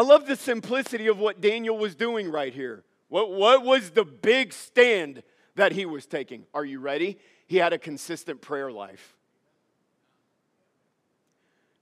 I 0.00 0.02
love 0.02 0.26
the 0.26 0.34
simplicity 0.34 1.08
of 1.08 1.18
what 1.18 1.42
Daniel 1.42 1.76
was 1.76 1.94
doing 1.94 2.30
right 2.30 2.54
here. 2.54 2.84
What, 3.10 3.32
what 3.32 3.62
was 3.66 3.90
the 3.90 4.06
big 4.06 4.54
stand 4.54 5.22
that 5.56 5.72
he 5.72 5.84
was 5.84 6.06
taking? 6.06 6.46
Are 6.54 6.64
you 6.64 6.80
ready? 6.80 7.18
He 7.46 7.58
had 7.58 7.74
a 7.74 7.78
consistent 7.78 8.40
prayer 8.40 8.72
life. 8.72 9.14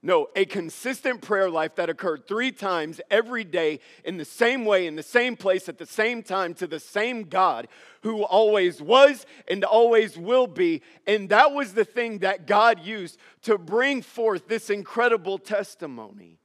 No, 0.03 0.31
a 0.35 0.47
consistent 0.47 1.23
prayer 1.23 1.49
life 1.49 1.77
that 1.77 1.91
occurred 1.91 2.27
three 2.27 2.51
times 2.51 3.01
every 3.09 3.45
day 3.45 3.79
in 4.03 4.17
the 4.17 4.25
same 4.25 4.65
way, 4.65 4.89
in 4.89 4.97
the 4.97 5.03
same 5.05 5.37
place, 5.37 5.69
at 5.69 5.79
the 5.79 5.87
same 5.87 6.25
time, 6.25 6.55
to 6.55 6.67
the 6.67 6.81
same 6.81 7.23
God 7.23 7.69
who 8.03 8.25
always 8.25 8.83
was 8.83 9.27
and 9.47 9.63
always 9.63 10.19
will 10.19 10.49
be. 10.49 10.83
And 11.07 11.29
that 11.29 11.53
was 11.53 11.73
the 11.73 11.85
thing 11.85 12.19
that 12.19 12.49
God 12.49 12.81
used 12.81 13.17
to 13.43 13.59
bring 13.59 14.03
forth 14.03 14.49
this 14.49 14.71
incredible 14.71 15.39
testimony. 15.39 16.38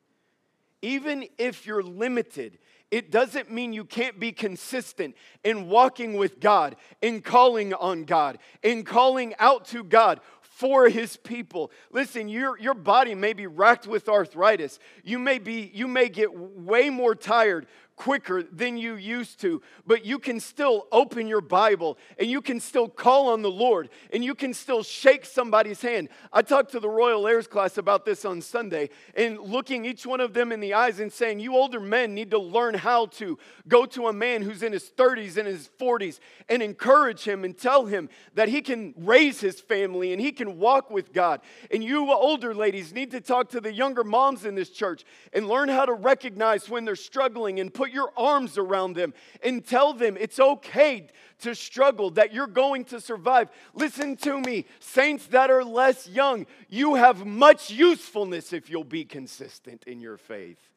Even 0.83 1.25
if 1.37 1.65
you're 1.65 1.81
limited, 1.81 2.59
it 2.91 3.09
doesn't 3.09 3.49
mean 3.49 3.71
you 3.71 3.85
can't 3.85 4.19
be 4.19 4.33
consistent 4.33 5.15
in 5.43 5.69
walking 5.69 6.15
with 6.15 6.41
God, 6.41 6.75
in 7.01 7.21
calling 7.21 7.73
on 7.73 8.03
God, 8.03 8.37
in 8.61 8.83
calling 8.83 9.33
out 9.39 9.63
to 9.67 9.83
God 9.83 10.19
for 10.41 10.89
his 10.89 11.15
people. 11.17 11.71
Listen, 11.91 12.27
your, 12.27 12.59
your 12.59 12.73
body 12.73 13.15
may 13.15 13.31
be 13.31 13.47
racked 13.47 13.87
with 13.87 14.09
arthritis. 14.09 14.77
You 15.03 15.19
may 15.19 15.39
be, 15.39 15.71
you 15.73 15.87
may 15.87 16.09
get 16.09 16.37
way 16.37 16.89
more 16.89 17.15
tired 17.15 17.65
quicker 17.95 18.43
than 18.43 18.77
you 18.77 18.95
used 18.95 19.39
to, 19.41 19.61
but 19.85 20.05
you 20.05 20.19
can 20.19 20.39
still 20.39 20.87
open 20.91 21.27
your 21.27 21.41
Bible 21.41 21.97
and 22.17 22.29
you 22.29 22.41
can 22.41 22.59
still 22.59 22.87
call 22.87 23.29
on 23.29 23.41
the 23.41 23.51
Lord 23.51 23.89
and 24.11 24.23
you 24.23 24.35
can 24.35 24.53
still 24.53 24.83
shake 24.83 25.25
somebody's 25.25 25.81
hand. 25.81 26.09
I 26.31 26.41
talked 26.41 26.71
to 26.71 26.79
the 26.79 26.89
Royal 26.89 27.27
Heirs 27.27 27.47
class 27.47 27.77
about 27.77 28.05
this 28.05 28.25
on 28.25 28.41
Sunday 28.41 28.89
and 29.15 29.39
looking 29.39 29.85
each 29.85 30.05
one 30.05 30.21
of 30.21 30.33
them 30.33 30.51
in 30.51 30.59
the 30.59 30.73
eyes 30.73 30.99
and 30.99 31.11
saying, 31.11 31.39
You 31.39 31.55
older 31.55 31.79
men 31.79 32.13
need 32.13 32.31
to 32.31 32.39
learn 32.39 32.73
how 32.73 33.07
to 33.07 33.37
go 33.67 33.85
to 33.87 34.07
a 34.07 34.13
man 34.13 34.41
who's 34.41 34.63
in 34.63 34.73
his 34.73 34.91
30s 34.97 35.37
and 35.37 35.47
his 35.47 35.69
40s 35.79 36.19
and 36.49 36.61
encourage 36.61 37.23
him 37.23 37.43
and 37.43 37.57
tell 37.57 37.85
him 37.85 38.09
that 38.33 38.49
he 38.49 38.61
can 38.61 38.93
raise 38.97 39.39
his 39.39 39.59
family 39.59 40.13
and 40.13 40.21
he 40.21 40.31
can 40.31 40.57
walk 40.57 40.89
with 40.89 41.13
God. 41.13 41.41
And 41.71 41.83
you 41.83 42.11
older 42.11 42.53
ladies 42.53 42.93
need 42.93 43.11
to 43.11 43.21
talk 43.21 43.49
to 43.49 43.61
the 43.61 43.73
younger 43.73 44.03
moms 44.03 44.45
in 44.45 44.55
this 44.55 44.69
church 44.69 45.03
and 45.31 45.47
learn 45.47 45.69
how 45.69 45.85
to 45.85 45.93
recognize 45.93 46.69
when 46.69 46.85
they're 46.85 46.95
struggling 46.95 47.59
and 47.59 47.73
put 47.73 47.82
put 47.83 47.91
your 47.91 48.13
arms 48.15 48.57
around 48.57 48.95
them 48.95 49.13
and 49.43 49.65
tell 49.65 49.91
them 49.93 50.15
it's 50.17 50.39
okay 50.39 51.05
to 51.39 51.53
struggle, 51.53 52.11
that 52.11 52.33
you're 52.33 52.47
going 52.47 52.85
to 52.85 53.01
survive. 53.01 53.49
Listen 53.73 54.15
to 54.15 54.39
me, 54.39 54.65
saints 54.79 55.27
that 55.27 55.51
are 55.51 55.65
less 55.65 56.07
young, 56.07 56.45
you 56.69 56.95
have 56.95 57.25
much 57.25 57.69
usefulness 57.69 58.53
if 58.53 58.69
you'll 58.69 58.85
be 58.85 59.03
consistent 59.03 59.83
in 59.85 59.99
your 59.99 60.15
faith. 60.15 60.69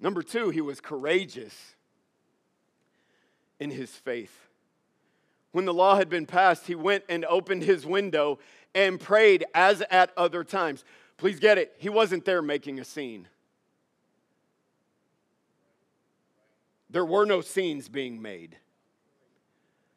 Number 0.00 0.20
two, 0.20 0.50
he 0.50 0.60
was 0.60 0.80
courageous 0.80 1.54
in 3.60 3.70
his 3.70 3.90
faith. 3.90 4.48
When 5.52 5.64
the 5.64 5.74
law 5.74 5.94
had 5.94 6.08
been 6.08 6.26
passed, 6.26 6.66
he 6.66 6.74
went 6.74 7.04
and 7.08 7.24
opened 7.26 7.62
his 7.62 7.86
window 7.86 8.40
and 8.74 8.98
prayed 8.98 9.44
as 9.54 9.80
at 9.92 10.10
other 10.16 10.42
times. 10.42 10.84
Please 11.18 11.38
get 11.38 11.56
it, 11.56 11.76
he 11.78 11.88
wasn't 11.88 12.24
there 12.24 12.42
making 12.42 12.80
a 12.80 12.84
scene. 12.84 13.28
There 16.90 17.04
were 17.04 17.26
no 17.26 17.40
scenes 17.40 17.88
being 17.88 18.22
made. 18.22 18.56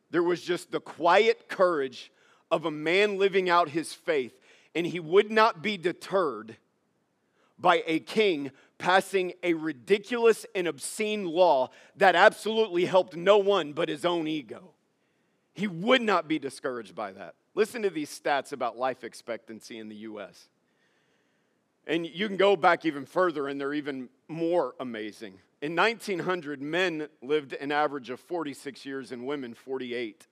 There 0.10 0.24
was 0.24 0.42
just 0.42 0.72
the 0.72 0.82
quiet 0.82 1.48
courage 1.48 2.12
of 2.52 2.66
a 2.66 2.72
man 2.72 3.18
living 3.18 3.50
out 3.50 3.70
his 3.70 3.94
faith, 3.94 4.38
and 4.76 4.86
he 4.86 5.00
would 5.00 5.32
not 5.32 5.62
be 5.62 5.78
deterred 5.78 6.58
by 7.58 7.84
a 7.86 8.00
king 8.00 8.52
passing 8.78 9.34
a 9.44 9.54
ridiculous 9.54 10.46
and 10.56 10.68
obscene 10.68 11.26
law 11.26 11.70
that 11.96 12.16
absolutely 12.16 12.86
helped 12.86 13.16
no 13.16 13.38
one 13.38 13.72
but 13.74 13.88
his 13.88 14.04
own 14.04 14.28
ego. 14.28 14.72
He 15.54 15.68
would 15.68 16.02
not 16.02 16.28
be 16.28 16.40
discouraged 16.40 16.96
by 16.96 17.12
that. 17.14 17.36
Listen 17.54 17.84
to 17.84 17.90
these 17.90 18.10
stats 18.10 18.52
about 18.52 18.78
life 18.78 19.04
expectancy 19.04 19.78
in 19.78 19.88
the 19.88 19.98
US. 19.98 20.50
And 21.86 22.06
you 22.08 22.28
can 22.28 22.38
go 22.38 22.56
back 22.56 22.86
even 22.86 23.06
further, 23.06 23.48
and 23.48 23.60
they're 23.60 23.74
even 23.74 24.10
more 24.28 24.74
amazing. 24.80 25.36
In 25.62 25.76
1900, 25.76 26.60
men 26.60 27.08
lived 27.22 27.54
an 27.54 27.72
average 27.72 28.10
of 28.10 28.20
46 28.20 28.84
years 28.84 29.12
and 29.12 29.28
women 29.28 29.54
48. 29.54 30.28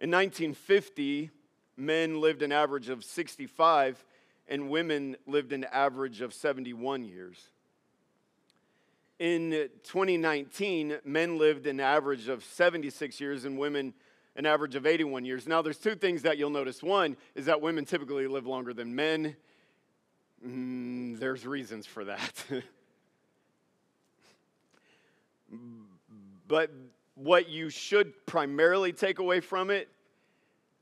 In 0.00 0.10
1950, 0.10 1.30
men 1.76 2.20
lived 2.20 2.42
an 2.42 2.50
average 2.50 2.88
of 2.88 3.04
65 3.04 4.04
and 4.48 4.68
women 4.68 5.16
lived 5.28 5.52
an 5.52 5.64
average 5.72 6.20
of 6.20 6.34
71 6.34 7.04
years. 7.04 7.38
In 9.20 9.68
2019, 9.84 10.98
men 11.04 11.38
lived 11.38 11.68
an 11.68 11.78
average 11.78 12.26
of 12.26 12.42
76 12.42 13.20
years 13.20 13.44
and 13.44 13.56
women 13.56 13.94
an 14.34 14.44
average 14.44 14.74
of 14.74 14.86
81 14.86 15.24
years. 15.24 15.46
Now, 15.46 15.62
there's 15.62 15.78
two 15.78 15.94
things 15.94 16.22
that 16.22 16.36
you'll 16.36 16.50
notice. 16.50 16.82
One 16.82 17.16
is 17.36 17.46
that 17.46 17.60
women 17.60 17.84
typically 17.84 18.26
live 18.26 18.46
longer 18.46 18.74
than 18.74 18.96
men. 18.96 19.36
Mm, 20.44 21.20
there's 21.20 21.46
reasons 21.46 21.86
for 21.86 22.06
that. 22.06 22.44
but 26.48 26.70
what 27.14 27.48
you 27.48 27.70
should 27.70 28.26
primarily 28.26 28.92
take 28.92 29.18
away 29.18 29.40
from 29.40 29.70
it 29.70 29.88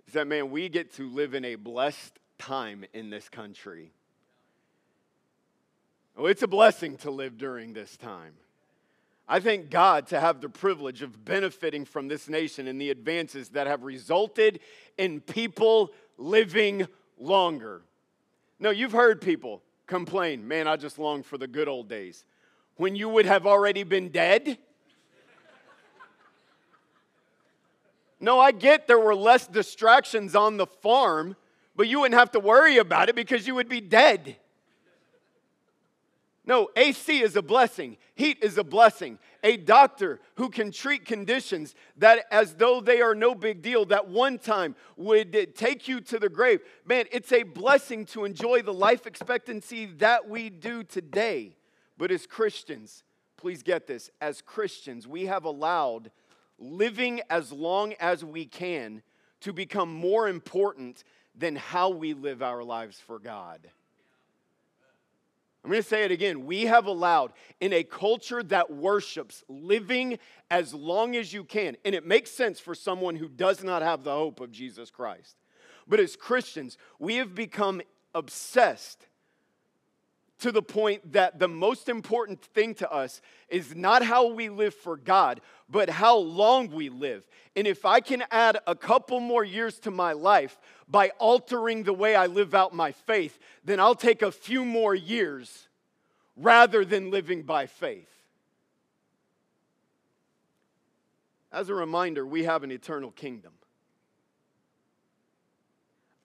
is 0.06 0.14
that, 0.14 0.26
man, 0.26 0.50
we 0.50 0.68
get 0.68 0.92
to 0.94 1.08
live 1.08 1.34
in 1.34 1.44
a 1.44 1.54
blessed 1.54 2.18
time 2.38 2.84
in 2.92 3.10
this 3.10 3.28
country. 3.28 3.92
Oh, 6.16 6.26
it's 6.26 6.42
a 6.42 6.48
blessing 6.48 6.96
to 6.98 7.10
live 7.10 7.38
during 7.38 7.72
this 7.72 7.96
time. 7.96 8.32
I 9.28 9.38
thank 9.38 9.70
God 9.70 10.08
to 10.08 10.18
have 10.18 10.40
the 10.40 10.48
privilege 10.48 11.02
of 11.02 11.24
benefiting 11.24 11.84
from 11.84 12.08
this 12.08 12.28
nation 12.28 12.66
and 12.66 12.80
the 12.80 12.90
advances 12.90 13.50
that 13.50 13.68
have 13.68 13.84
resulted 13.84 14.58
in 14.98 15.20
people 15.20 15.92
living 16.18 16.88
longer. 17.16 17.82
No, 18.58 18.70
you've 18.70 18.92
heard 18.92 19.20
people 19.20 19.62
complain, 19.86 20.46
man, 20.46 20.66
I 20.66 20.76
just 20.76 20.98
long 20.98 21.22
for 21.22 21.38
the 21.38 21.46
good 21.46 21.68
old 21.68 21.88
days. 21.88 22.24
When 22.80 22.96
you 22.96 23.10
would 23.10 23.26
have 23.26 23.46
already 23.46 23.82
been 23.82 24.08
dead? 24.08 24.56
No, 28.18 28.40
I 28.40 28.52
get 28.52 28.86
there 28.86 28.98
were 28.98 29.14
less 29.14 29.46
distractions 29.46 30.34
on 30.34 30.56
the 30.56 30.66
farm, 30.66 31.36
but 31.76 31.88
you 31.88 32.00
wouldn't 32.00 32.18
have 32.18 32.30
to 32.30 32.40
worry 32.40 32.78
about 32.78 33.10
it 33.10 33.14
because 33.14 33.46
you 33.46 33.54
would 33.54 33.68
be 33.68 33.82
dead. 33.82 34.36
No, 36.46 36.70
AC 36.74 37.20
is 37.20 37.36
a 37.36 37.42
blessing. 37.42 37.98
Heat 38.14 38.38
is 38.40 38.56
a 38.56 38.64
blessing. 38.64 39.18
A 39.44 39.58
doctor 39.58 40.18
who 40.36 40.48
can 40.48 40.72
treat 40.72 41.04
conditions 41.04 41.74
that, 41.98 42.24
as 42.30 42.54
though 42.54 42.80
they 42.80 43.02
are 43.02 43.14
no 43.14 43.34
big 43.34 43.60
deal, 43.60 43.84
that 43.86 44.08
one 44.08 44.38
time 44.38 44.74
would 44.96 45.54
take 45.54 45.86
you 45.86 46.00
to 46.00 46.18
the 46.18 46.30
grave. 46.30 46.60
Man, 46.86 47.04
it's 47.12 47.30
a 47.30 47.42
blessing 47.42 48.06
to 48.06 48.24
enjoy 48.24 48.62
the 48.62 48.72
life 48.72 49.06
expectancy 49.06 49.84
that 49.98 50.30
we 50.30 50.48
do 50.48 50.82
today. 50.82 51.56
But 52.00 52.10
as 52.10 52.26
Christians, 52.26 53.04
please 53.36 53.62
get 53.62 53.86
this 53.86 54.08
as 54.22 54.40
Christians, 54.40 55.06
we 55.06 55.26
have 55.26 55.44
allowed 55.44 56.10
living 56.58 57.20
as 57.28 57.52
long 57.52 57.92
as 58.00 58.24
we 58.24 58.46
can 58.46 59.02
to 59.40 59.52
become 59.52 59.92
more 59.92 60.26
important 60.26 61.04
than 61.34 61.56
how 61.56 61.90
we 61.90 62.14
live 62.14 62.42
our 62.42 62.64
lives 62.64 62.98
for 62.98 63.18
God. 63.18 63.68
I'm 65.62 65.70
going 65.70 65.82
to 65.82 65.86
say 65.86 66.04
it 66.04 66.10
again. 66.10 66.46
We 66.46 66.62
have 66.62 66.86
allowed, 66.86 67.34
in 67.60 67.74
a 67.74 67.84
culture 67.84 68.42
that 68.44 68.72
worships 68.72 69.44
living 69.46 70.18
as 70.50 70.72
long 70.72 71.16
as 71.16 71.34
you 71.34 71.44
can, 71.44 71.76
and 71.84 71.94
it 71.94 72.06
makes 72.06 72.30
sense 72.30 72.58
for 72.58 72.74
someone 72.74 73.16
who 73.16 73.28
does 73.28 73.62
not 73.62 73.82
have 73.82 74.04
the 74.04 74.14
hope 74.14 74.40
of 74.40 74.50
Jesus 74.50 74.90
Christ. 74.90 75.36
But 75.86 76.00
as 76.00 76.16
Christians, 76.16 76.78
we 76.98 77.16
have 77.16 77.34
become 77.34 77.82
obsessed 78.14 79.04
to 80.40 80.52
the 80.52 80.62
point 80.62 81.12
that 81.12 81.38
the 81.38 81.48
most 81.48 81.88
important 81.88 82.42
thing 82.42 82.74
to 82.74 82.90
us 82.90 83.20
is 83.48 83.74
not 83.74 84.02
how 84.02 84.26
we 84.26 84.48
live 84.48 84.74
for 84.74 84.96
God, 84.96 85.40
but 85.68 85.88
how 85.88 86.16
long 86.16 86.70
we 86.70 86.88
live. 86.88 87.22
And 87.56 87.66
if 87.66 87.84
I 87.84 88.00
can 88.00 88.24
add 88.30 88.58
a 88.66 88.74
couple 88.74 89.20
more 89.20 89.44
years 89.44 89.78
to 89.80 89.90
my 89.90 90.12
life 90.12 90.58
by 90.88 91.10
altering 91.18 91.84
the 91.84 91.92
way 91.92 92.16
I 92.16 92.26
live 92.26 92.54
out 92.54 92.74
my 92.74 92.92
faith, 92.92 93.38
then 93.64 93.80
I'll 93.80 93.94
take 93.94 94.22
a 94.22 94.32
few 94.32 94.64
more 94.64 94.94
years 94.94 95.68
rather 96.36 96.84
than 96.84 97.10
living 97.10 97.42
by 97.42 97.66
faith. 97.66 98.08
As 101.52 101.68
a 101.68 101.74
reminder, 101.74 102.26
we 102.26 102.44
have 102.44 102.62
an 102.62 102.70
eternal 102.70 103.10
kingdom. 103.10 103.52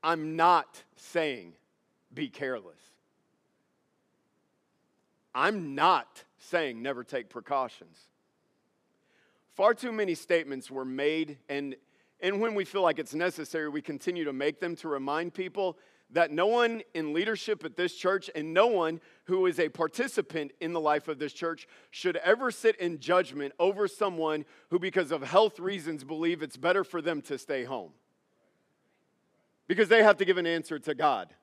I'm 0.03 0.35
not 0.35 0.83
saying 0.95 1.53
be 2.13 2.29
careless. 2.29 2.94
I'm 5.35 5.75
not 5.75 6.23
saying 6.39 6.81
never 6.81 7.03
take 7.03 7.29
precautions. 7.29 7.99
Far 9.53 9.73
too 9.73 9.91
many 9.91 10.15
statements 10.15 10.71
were 10.71 10.85
made, 10.85 11.37
and, 11.49 11.75
and 12.21 12.39
when 12.39 12.55
we 12.55 12.63
feel 12.65 12.81
like 12.81 12.99
it's 12.99 13.13
necessary, 13.13 13.69
we 13.69 13.81
continue 13.81 14.23
to 14.23 14.33
make 14.33 14.61
them 14.61 14.75
to 14.77 14.87
remind 14.87 15.33
people 15.33 15.77
that 16.11 16.31
no 16.31 16.45
one 16.47 16.81
in 16.93 17.13
leadership 17.13 17.65
at 17.65 17.75
this 17.75 17.95
church 17.95 18.29
and 18.35 18.53
no 18.53 18.67
one 18.67 19.01
who 19.25 19.45
is 19.45 19.59
a 19.59 19.69
participant 19.69 20.51
in 20.61 20.71
the 20.71 20.79
life 20.79 21.07
of 21.07 21.19
this 21.19 21.33
church 21.33 21.67
should 21.89 22.15
ever 22.17 22.51
sit 22.51 22.75
in 22.77 22.99
judgment 22.99 23.53
over 23.59 23.87
someone 23.87 24.45
who, 24.69 24.79
because 24.79 25.11
of 25.11 25.23
health 25.23 25.59
reasons, 25.59 26.03
believe 26.03 26.41
it's 26.41 26.57
better 26.57 26.83
for 26.83 27.01
them 27.01 27.21
to 27.23 27.37
stay 27.37 27.63
home. 27.63 27.91
Because 29.67 29.89
they 29.89 30.03
have 30.03 30.17
to 30.17 30.25
give 30.25 30.37
an 30.37 30.45
answer 30.45 30.77
to 30.79 30.93
God. 30.93 31.33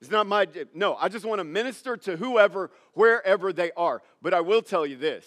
It's 0.00 0.10
not 0.10 0.26
my, 0.26 0.48
no, 0.74 0.96
I 0.96 1.08
just 1.08 1.26
want 1.26 1.40
to 1.40 1.44
minister 1.44 1.96
to 1.96 2.16
whoever, 2.16 2.70
wherever 2.94 3.52
they 3.52 3.70
are. 3.76 4.00
But 4.22 4.32
I 4.32 4.40
will 4.40 4.62
tell 4.62 4.86
you 4.86 4.96
this 4.96 5.26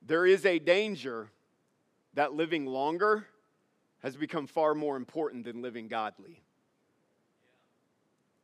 there 0.00 0.26
is 0.26 0.46
a 0.46 0.58
danger 0.58 1.28
that 2.14 2.32
living 2.32 2.66
longer 2.66 3.26
has 4.02 4.16
become 4.16 4.46
far 4.46 4.74
more 4.74 4.96
important 4.96 5.44
than 5.44 5.62
living 5.62 5.86
godly 5.86 6.40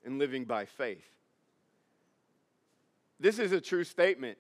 and 0.05 0.19
living 0.19 0.45
by 0.45 0.65
faith. 0.67 1.05
This 3.19 3.39
is 3.39 3.53
a 3.53 3.61
true 3.61 3.83
statement. 3.83 4.39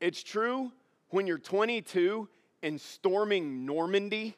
It's 0.00 0.22
true 0.22 0.72
when 1.10 1.26
you're 1.26 1.38
22 1.38 2.28
and 2.62 2.80
storming 2.80 3.64
Normandy, 3.64 4.34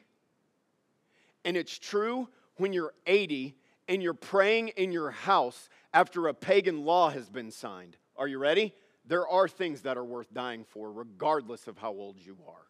and 1.43 1.57
it's 1.57 1.77
true 1.77 2.27
when 2.57 2.71
you're 2.71 2.93
80 3.07 3.55
and 3.91 4.01
you're 4.01 4.13
praying 4.13 4.69
in 4.69 4.93
your 4.93 5.11
house 5.11 5.67
after 5.93 6.29
a 6.29 6.33
pagan 6.33 6.85
law 6.85 7.09
has 7.09 7.29
been 7.29 7.51
signed. 7.51 7.97
Are 8.15 8.25
you 8.25 8.37
ready? 8.37 8.73
There 9.05 9.27
are 9.27 9.49
things 9.49 9.81
that 9.81 9.97
are 9.97 10.03
worth 10.05 10.33
dying 10.33 10.63
for, 10.63 10.89
regardless 10.89 11.67
of 11.67 11.77
how 11.77 11.91
old 11.91 12.17
you 12.17 12.37
are. 12.47 12.67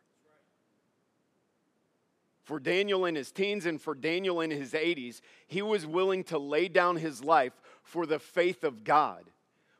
For 2.41 2.59
Daniel 2.59 3.05
in 3.05 3.13
his 3.13 3.31
teens 3.31 3.67
and 3.67 3.79
for 3.79 3.93
Daniel 3.93 4.41
in 4.41 4.49
his 4.49 4.73
80s, 4.73 5.21
he 5.45 5.61
was 5.61 5.85
willing 5.85 6.23
to 6.23 6.39
lay 6.39 6.67
down 6.67 6.95
his 6.95 7.23
life 7.23 7.53
for 7.83 8.07
the 8.07 8.17
faith 8.17 8.63
of 8.63 8.83
God. 8.83 9.25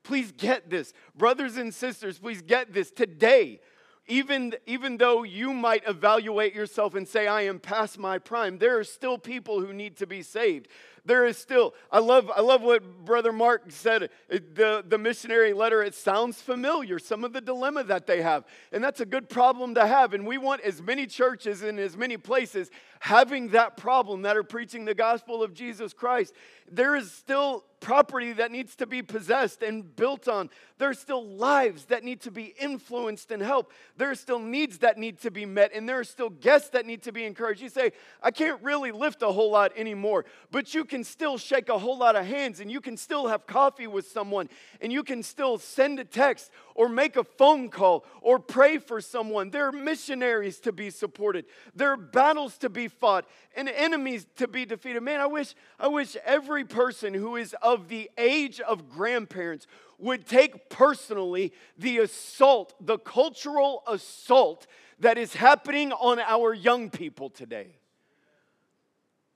Please 0.04 0.32
get 0.32 0.70
this. 0.70 0.94
Brothers 1.16 1.58
and 1.58 1.74
sisters, 1.74 2.20
please 2.20 2.44
get 2.44 2.72
this. 2.72 2.92
Today, 2.92 3.62
even, 4.08 4.56
even 4.66 4.98
though 4.98 5.24
you 5.24 5.54
might 5.54 5.88
evaluate 5.88 6.54
yourself 6.54 6.96
and 6.96 7.08
say, 7.08 7.28
I 7.28 7.44
am 7.44 7.60
past 7.60 7.98
my 7.98 8.18
prime, 8.20 8.58
there 8.58 8.78
are 8.78 8.84
still 8.84 9.18
people 9.18 9.62
who 9.62 9.74
need 9.74 9.98
to 9.98 10.08
be 10.08 10.22
saved. 10.22 10.68
There 11.06 11.26
is 11.26 11.38
still, 11.38 11.74
I 11.92 12.00
love, 12.00 12.30
I 12.36 12.42
love 12.42 12.62
what 12.62 13.06
Brother 13.06 13.32
Mark 13.32 13.64
said, 13.70 14.10
the, 14.30 14.84
the 14.88 14.98
missionary 14.98 15.54
letter, 15.54 15.82
it 15.82 15.96
sounds 15.96 16.42
familiar, 16.42 17.00
some 17.00 17.24
of 17.24 17.34
the 17.34 17.42
dilemma 17.42 17.84
that 17.86 18.06
they 18.06 18.22
have. 18.22 18.46
And 18.72 18.84
that's 18.84 19.00
a 19.00 19.06
good 19.06 19.28
problem 19.28 19.76
to 19.76 19.88
have. 19.88 20.14
And 20.14 20.28
we 20.28 20.38
want 20.38 20.62
as 20.62 20.82
many 20.82 21.08
churches 21.08 21.64
in 21.64 21.80
as 21.80 21.98
many 21.98 22.18
places 22.18 22.70
having 23.02 23.48
that 23.50 23.78
problem 23.78 24.22
that 24.22 24.38
are 24.38 24.44
preaching 24.44 24.86
the 24.86 24.94
gospel 24.94 25.42
of 25.42 25.56
Jesus 25.56 25.92
Christ. 25.92 26.36
There 26.72 26.96
is 26.96 27.12
still 27.12 27.66
property 27.80 28.32
that 28.34 28.52
needs 28.52 28.76
to 28.76 28.86
be 28.86 29.02
possessed 29.02 29.64
and 29.64 29.96
built 29.96 30.28
on. 30.28 30.52
There's 30.78 31.00
still 31.00 31.26
lives 31.26 31.86
that 31.86 32.04
need 32.04 32.22
to 32.22 32.32
be 32.32 32.54
influenced 32.60 33.32
and 33.32 33.42
helped. 33.42 33.74
There 33.98 34.12
are 34.12 34.16
still 34.16 34.38
needs 34.38 34.78
that 34.78 35.00
need 35.00 35.20
to 35.22 35.32
be 35.32 35.48
met, 35.48 35.72
and 35.74 35.90
there 35.90 36.00
are 36.00 36.04
still 36.04 36.30
guests 36.30 36.70
that 36.70 36.86
need 36.86 37.02
to 37.04 37.12
be 37.12 37.26
encouraged. 37.26 37.60
You 37.62 37.70
say, 37.70 37.92
I 38.22 38.30
can't 38.30 38.62
really 38.62 38.92
lift 38.92 39.24
a 39.24 39.32
whole 39.32 39.52
lot 39.52 39.72
anymore, 39.76 40.26
but 40.52 40.76
you 40.76 40.86
can 40.86 41.04
still 41.04 41.40
shake 41.40 41.70
a 41.70 41.80
whole 41.80 41.98
lot 41.98 42.16
of 42.16 42.26
hands, 42.26 42.60
and 42.60 42.72
you 42.72 42.82
can 42.82 42.98
still 42.98 43.28
have 43.28 43.48
coffee 43.48 43.88
with 43.88 44.08
someone, 44.08 44.48
and 44.80 44.94
you 44.94 45.04
can 45.04 45.24
still 45.24 45.58
send 45.58 46.00
a 46.00 46.06
text 46.06 46.52
or 46.76 46.88
make 46.88 47.18
a 47.18 47.24
phone 47.24 47.70
call 47.70 48.06
or 48.22 48.38
pray 48.38 48.78
for 48.78 49.02
someone. 49.02 49.50
There 49.50 49.68
are 49.68 49.72
missionaries 49.72 50.60
to 50.62 50.72
be 50.72 50.92
supported. 50.92 51.46
There 51.76 51.92
are 51.92 51.98
battles 51.98 52.60
to 52.60 52.70
be 52.70 52.91
fought 53.00 53.26
and 53.56 53.70
enemies 53.70 54.26
to 54.38 54.48
be 54.48 54.66
defeated. 54.66 55.02
Man, 55.02 55.20
I 55.20 55.26
wish 55.26 55.56
I 55.80 55.88
wish 55.88 56.16
every 56.26 56.66
person 56.66 57.14
who 57.14 57.36
is 57.36 57.56
of 57.62 57.88
the 57.88 58.10
age 58.18 58.60
of 58.62 58.90
grandparents 58.90 59.68
would 59.98 60.28
take 60.28 60.70
personally 60.70 61.54
the 61.78 62.00
assault, 62.00 62.74
the 62.80 62.98
cultural 62.98 63.84
assault 63.88 64.68
that 65.00 65.18
is 65.18 65.34
happening 65.34 65.92
on 65.94 66.20
our 66.20 66.54
young 66.54 66.90
people 66.90 67.30
today. 67.30 67.81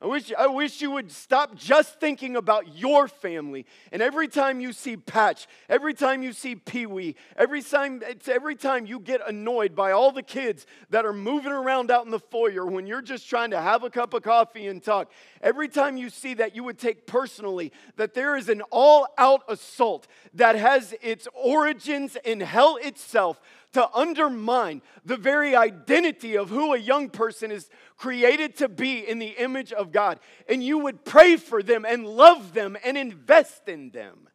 I 0.06 0.08
wish, 0.08 0.32
I 0.38 0.46
wish 0.46 0.82
you 0.82 0.92
would 0.92 1.12
stop 1.12 1.56
just 1.56 2.00
thinking 2.00 2.36
about 2.36 2.78
your 2.78 3.08
family. 3.08 3.66
And 3.92 4.04
every 4.04 4.28
time 4.28 4.60
you 4.60 4.72
see 4.72 4.98
Patch, 4.98 5.48
every 5.68 5.96
time 5.96 6.22
you 6.22 6.32
see 6.32 6.54
Pee 6.54 6.86
Wee, 6.86 7.16
every 7.36 7.64
time, 7.64 8.04
every 8.28 8.56
time 8.56 8.86
you 8.86 9.00
get 9.00 9.28
annoyed 9.28 9.76
by 9.76 9.94
all 9.94 10.12
the 10.12 10.22
kids 10.22 10.68
that 10.92 11.06
are 11.06 11.14
moving 11.14 11.52
around 11.52 11.90
out 11.90 12.06
in 12.06 12.12
the 12.12 12.20
foyer 12.20 12.68
when 12.68 12.86
you're 12.86 13.02
just 13.02 13.28
trying 13.28 13.50
to 13.50 13.60
have 13.60 13.84
a 13.84 13.90
cup 13.90 14.14
of 14.14 14.22
coffee 14.22 14.68
and 14.68 14.84
talk, 14.84 15.12
every 15.42 15.68
time 15.68 15.98
you 15.98 16.12
see 16.12 16.36
that, 16.36 16.56
you 16.56 16.64
would 16.64 16.78
take 16.78 17.08
personally 17.08 17.72
that 17.96 18.14
there 18.14 18.36
is 18.36 18.48
an 18.48 18.62
all 18.70 19.08
out 19.18 19.42
assault 19.48 20.06
that 20.36 20.56
has 20.56 20.94
its 21.02 21.28
origins 21.34 22.16
in 22.24 22.42
hell 22.42 22.78
itself 22.80 23.42
to 23.76 23.94
undermine 23.94 24.82
the 25.04 25.18
very 25.18 25.54
identity 25.54 26.38
of 26.38 26.50
who 26.50 26.74
a 26.74 26.78
young 26.78 27.10
person 27.10 27.52
is 27.52 27.70
created 27.98 28.56
to 28.56 28.70
be 28.70 29.00
in 29.00 29.20
the 29.20 29.36
image 29.38 29.74
of 29.74 29.92
God. 29.92 30.20
And 30.48 30.64
you 30.64 30.78
would 30.80 31.04
pray 31.04 31.36
for 31.36 31.62
them 31.62 31.84
and 31.84 32.08
love 32.08 32.54
them 32.54 32.78
and 32.86 32.98
invest 32.98 33.68
in 33.68 33.90
them. 33.90 34.30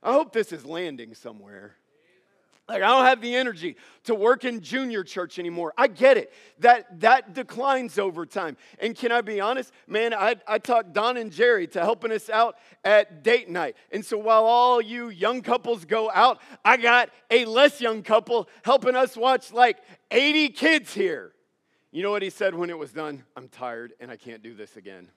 I 0.00 0.12
hope 0.12 0.32
this 0.32 0.52
is 0.52 0.64
landing 0.64 1.14
somewhere. 1.14 1.74
Like, 2.72 2.82
I 2.82 2.88
don't 2.88 3.04
have 3.04 3.20
the 3.20 3.34
energy 3.34 3.76
to 4.04 4.14
work 4.14 4.46
in 4.46 4.62
junior 4.62 5.04
church 5.04 5.38
anymore. 5.38 5.74
I 5.76 5.88
get 5.88 6.16
it. 6.16 6.32
That, 6.60 7.00
that 7.00 7.34
declines 7.34 7.98
over 7.98 8.24
time. 8.24 8.56
And 8.78 8.96
can 8.96 9.12
I 9.12 9.20
be 9.20 9.42
honest? 9.42 9.72
Man, 9.86 10.14
I, 10.14 10.36
I 10.48 10.58
talked 10.58 10.94
Don 10.94 11.18
and 11.18 11.30
Jerry 11.30 11.66
to 11.68 11.80
helping 11.80 12.10
us 12.12 12.30
out 12.30 12.56
at 12.82 13.22
date 13.22 13.50
night. 13.50 13.76
And 13.92 14.02
so 14.02 14.16
while 14.16 14.44
all 14.44 14.80
you 14.80 15.10
young 15.10 15.42
couples 15.42 15.84
go 15.84 16.10
out, 16.10 16.40
I 16.64 16.78
got 16.78 17.10
a 17.30 17.44
less 17.44 17.78
young 17.78 18.02
couple 18.02 18.48
helping 18.64 18.96
us 18.96 19.18
watch 19.18 19.52
like 19.52 19.76
80 20.10 20.48
kids 20.48 20.94
here. 20.94 21.32
You 21.90 22.02
know 22.02 22.10
what 22.10 22.22
he 22.22 22.30
said 22.30 22.54
when 22.54 22.70
it 22.70 22.78
was 22.78 22.90
done? 22.90 23.22
I'm 23.36 23.48
tired 23.48 23.92
and 24.00 24.10
I 24.10 24.16
can't 24.16 24.42
do 24.42 24.54
this 24.54 24.78
again. 24.78 25.08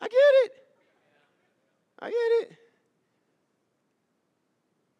I 0.00 0.08
get 0.08 0.14
it. 0.16 0.63
I 2.04 2.08
get 2.08 2.50
it. 2.50 2.56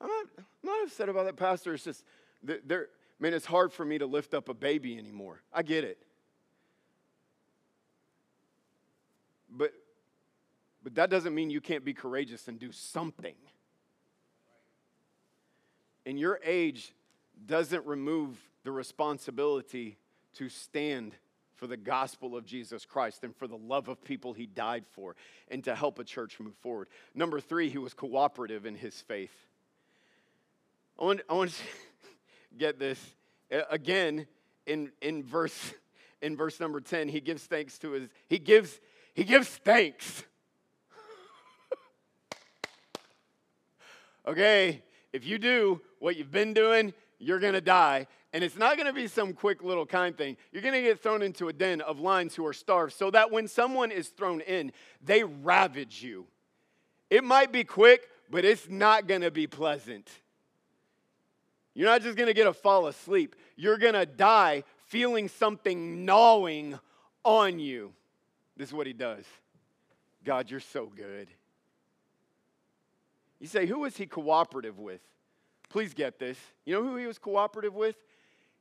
I'm 0.01 0.09
not, 0.09 0.27
I'm 0.39 0.45
not 0.63 0.85
upset 0.85 1.11
about 1.11 1.27
that, 1.27 1.37
Pastor. 1.37 1.75
It's 1.75 1.85
just, 1.85 2.03
there, 2.43 2.89
man, 3.21 3.35
it's 3.35 3.45
hard 3.45 3.75
for 3.75 3.85
me 3.85 3.99
to 3.99 4.07
lift 4.07 4.33
up 4.33 4.49
a 4.49 4.55
baby 4.55 4.97
anymore. 4.97 5.43
I 5.53 5.63
get 5.63 5.85
it. 5.85 5.99
But, 9.51 9.75
but 10.83 10.95
that 10.95 11.11
doesn't 11.11 11.35
mean 11.35 11.51
you 11.51 11.61
can't 11.61 11.85
be 11.85 11.93
courageous 11.93 12.49
and 12.49 12.59
do 12.59 12.73
something. 12.73 13.35
And 16.07 16.19
your 16.19 16.41
age 16.43 16.95
doesn't 17.45 17.85
remove 17.85 18.39
the 18.63 18.73
responsibility 18.73 19.99
to 20.37 20.49
stand 20.49 21.15
for 21.57 21.67
the 21.67 21.77
gospel 21.77 22.37
of 22.37 22.45
Jesus 22.45 22.85
Christ 22.85 23.25
and 23.25 23.35
for 23.35 23.47
the 23.47 23.57
love 23.57 23.89
of 23.89 24.03
people 24.05 24.33
he 24.33 24.47
died 24.47 24.85
for 24.93 25.17
and 25.49 25.63
to 25.65 25.75
help 25.75 25.99
a 25.99 26.05
church 26.05 26.39
move 26.41 26.57
forward. 26.57 26.89
Number 27.15 27.41
three, 27.41 27.69
he 27.69 27.79
was 27.79 27.95
cooperative 27.95 28.67
in 28.67 28.75
his 28.75 29.01
faith. 29.01 29.35
I 30.99 31.05
want, 31.05 31.21
I 31.29 31.35
want 31.35 31.53
to 31.53 31.63
get 32.59 32.79
this 32.79 32.99
again 33.71 34.27
in, 34.67 34.91
in 35.01 35.23
verse 35.23 35.75
in 36.23 36.37
verse 36.37 36.59
number 36.59 36.81
10 36.81 37.09
he 37.09 37.21
gives 37.21 37.45
thanks 37.45 37.79
to 37.79 37.93
his 37.93 38.09
he 38.29 38.39
gives 38.39 38.81
he 39.13 39.25
gives 39.25 39.49
thanks 39.49 40.25
okay 44.27 44.83
if 45.13 45.27
you 45.27 45.39
do 45.39 45.81
what 45.99 46.17
you've 46.17 46.33
been 46.33 46.55
doing 46.55 46.95
you're 47.19 47.39
to 47.39 47.61
die 47.61 48.07
and 48.35 48.43
it's 48.43 48.57
not 48.57 48.77
going 48.77 48.89
to 48.89 48.93
be 48.93 49.07
some 49.07 49.33
quick 49.33 49.63
little 49.63 49.87
kind 49.87 50.19
thing. 50.19 50.37
You're 50.51 50.61
going 50.61 50.75
to 50.75 50.83
get 50.83 51.01
thrown 51.01 51.23
into 51.23 51.49
a 51.49 51.53
den 51.53 51.81
of 51.81 52.01
lions 52.01 52.35
who 52.35 52.45
are 52.45 52.53
starved 52.53 52.93
so 52.93 53.09
that 53.13 53.31
when 53.31 53.47
someone 53.47 53.93
is 53.93 54.09
thrown 54.09 54.41
in, 54.41 54.73
they 55.01 55.23
ravage 55.23 56.03
you. 56.03 56.27
It 57.11 57.23
might 57.23 57.53
be 57.53 57.63
quick, 57.63 58.09
but 58.29 58.45
it's 58.45 58.69
not 58.69 59.07
going 59.07 59.21
to 59.21 59.31
be 59.31 59.47
pleasant. 59.47 60.11
You're 61.75 61.87
not 61.87 62.03
just 62.03 62.17
going 62.17 62.27
to 62.27 62.35
get 62.35 62.49
a 62.49 62.53
fall 62.53 62.89
asleep. 62.89 63.37
You're 63.55 63.79
going 63.79 63.95
to 63.95 64.05
die 64.05 64.65
feeling 64.87 65.29
something 65.29 66.05
gnawing 66.05 66.77
on 67.23 67.61
you. 67.61 67.93
This 68.57 68.71
is 68.71 68.75
what 68.75 68.89
he 68.89 68.93
does. 68.93 69.25
God, 70.25 70.51
you're 70.51 70.59
so 70.59 70.87
good. 70.87 71.29
You 73.39 73.47
say, 73.47 73.67
who 73.67 73.81
was 73.81 73.97
he 73.97 74.07
cooperative 74.07 74.81
with? 74.81 75.01
Please 75.69 75.95
get 75.95 76.19
this. 76.19 76.39
You 76.65 76.75
know 76.75 76.83
who 76.83 76.97
he 76.97 77.07
was 77.07 77.19
cooperative 77.19 77.75
with? 77.75 77.95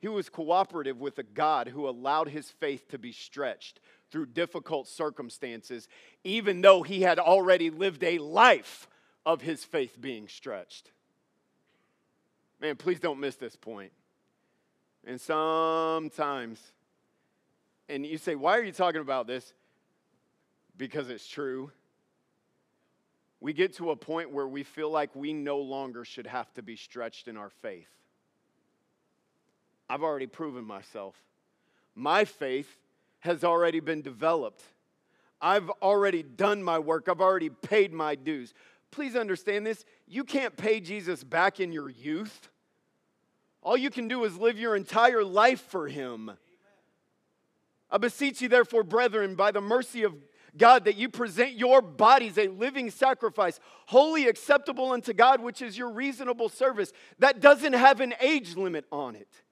He 0.03 0.09
was 0.09 0.27
cooperative 0.27 0.99
with 0.99 1.17
a 1.17 1.23
God 1.23 1.69
who 1.69 1.87
allowed 1.87 2.27
his 2.27 2.49
faith 2.49 2.89
to 2.89 2.97
be 2.97 3.13
stretched 3.13 3.79
through 4.11 4.25
difficult 4.25 4.89
circumstances, 4.89 5.87
even 6.25 6.59
though 6.59 6.83
he 6.83 7.03
had 7.03 7.19
already 7.19 7.69
lived 7.69 8.03
a 8.03 8.17
life 8.17 8.89
of 9.25 9.39
his 9.39 9.63
faith 9.63 9.95
being 10.01 10.27
stretched. 10.27 10.91
Man, 12.59 12.75
please 12.75 12.99
don't 12.99 13.21
miss 13.21 13.37
this 13.37 13.55
point. 13.55 13.93
And 15.05 15.21
sometimes, 15.21 16.59
and 17.87 18.05
you 18.05 18.17
say, 18.17 18.35
why 18.35 18.57
are 18.57 18.63
you 18.63 18.73
talking 18.73 18.99
about 18.99 19.25
this? 19.25 19.53
Because 20.75 21.09
it's 21.09 21.29
true. 21.29 21.71
We 23.39 23.53
get 23.53 23.77
to 23.77 23.91
a 23.91 23.95
point 23.95 24.31
where 24.33 24.49
we 24.49 24.63
feel 24.63 24.89
like 24.89 25.15
we 25.15 25.31
no 25.31 25.59
longer 25.59 26.03
should 26.03 26.27
have 26.27 26.53
to 26.55 26.61
be 26.61 26.75
stretched 26.75 27.29
in 27.29 27.37
our 27.37 27.51
faith. 27.61 27.87
I've 29.93 30.01
already 30.01 30.25
proven 30.25 30.65
myself. 30.65 31.13
My 31.93 32.25
faith 32.25 32.79
has 33.19 33.43
already 33.43 33.79
been 33.79 34.01
developed. 34.01 34.63
I've 35.39 35.69
already 35.84 36.23
done 36.23 36.63
my 36.63 36.79
work, 36.79 37.08
I've 37.08 37.21
already 37.21 37.51
paid 37.51 37.93
my 37.93 38.15
dues. 38.15 38.56
Please 38.89 39.15
understand 39.15 39.67
this 39.67 39.86
you 40.08 40.23
can't 40.23 40.58
pay 40.58 40.79
Jesus 40.79 41.23
back 41.23 41.60
in 41.60 41.71
your 41.71 41.91
youth. 41.91 42.49
All 43.62 43.77
you 43.77 43.91
can 43.91 44.08
do 44.08 44.23
is 44.23 44.36
live 44.36 44.58
your 44.58 44.75
entire 44.75 45.23
life 45.23 45.62
for 45.62 45.88
him. 45.88 46.32
I 47.91 47.99
beseech 47.99 48.41
you, 48.41 48.49
therefore, 48.49 48.82
brethren, 48.82 49.36
by 49.36 49.51
the 49.51 49.62
mercy 49.62 50.01
of 50.01 50.15
God, 50.58 50.86
that 50.86 50.95
you 50.95 51.08
present 51.08 51.53
your 51.53 51.84
bodies 51.84 52.39
a 52.39 52.47
living 52.47 52.89
sacrifice, 52.89 53.60
holy, 53.86 54.27
acceptable 54.27 54.91
unto 54.91 55.13
God, 55.13 55.39
which 55.39 55.62
is 55.62 55.77
your 55.77 55.91
reasonable 55.91 56.49
service. 56.49 56.91
That 57.19 57.41
doesn't 57.41 57.73
have 57.73 58.01
an 58.01 58.15
age 58.19 58.56
limit 58.56 58.86
on 58.91 59.15
it. 59.15 59.42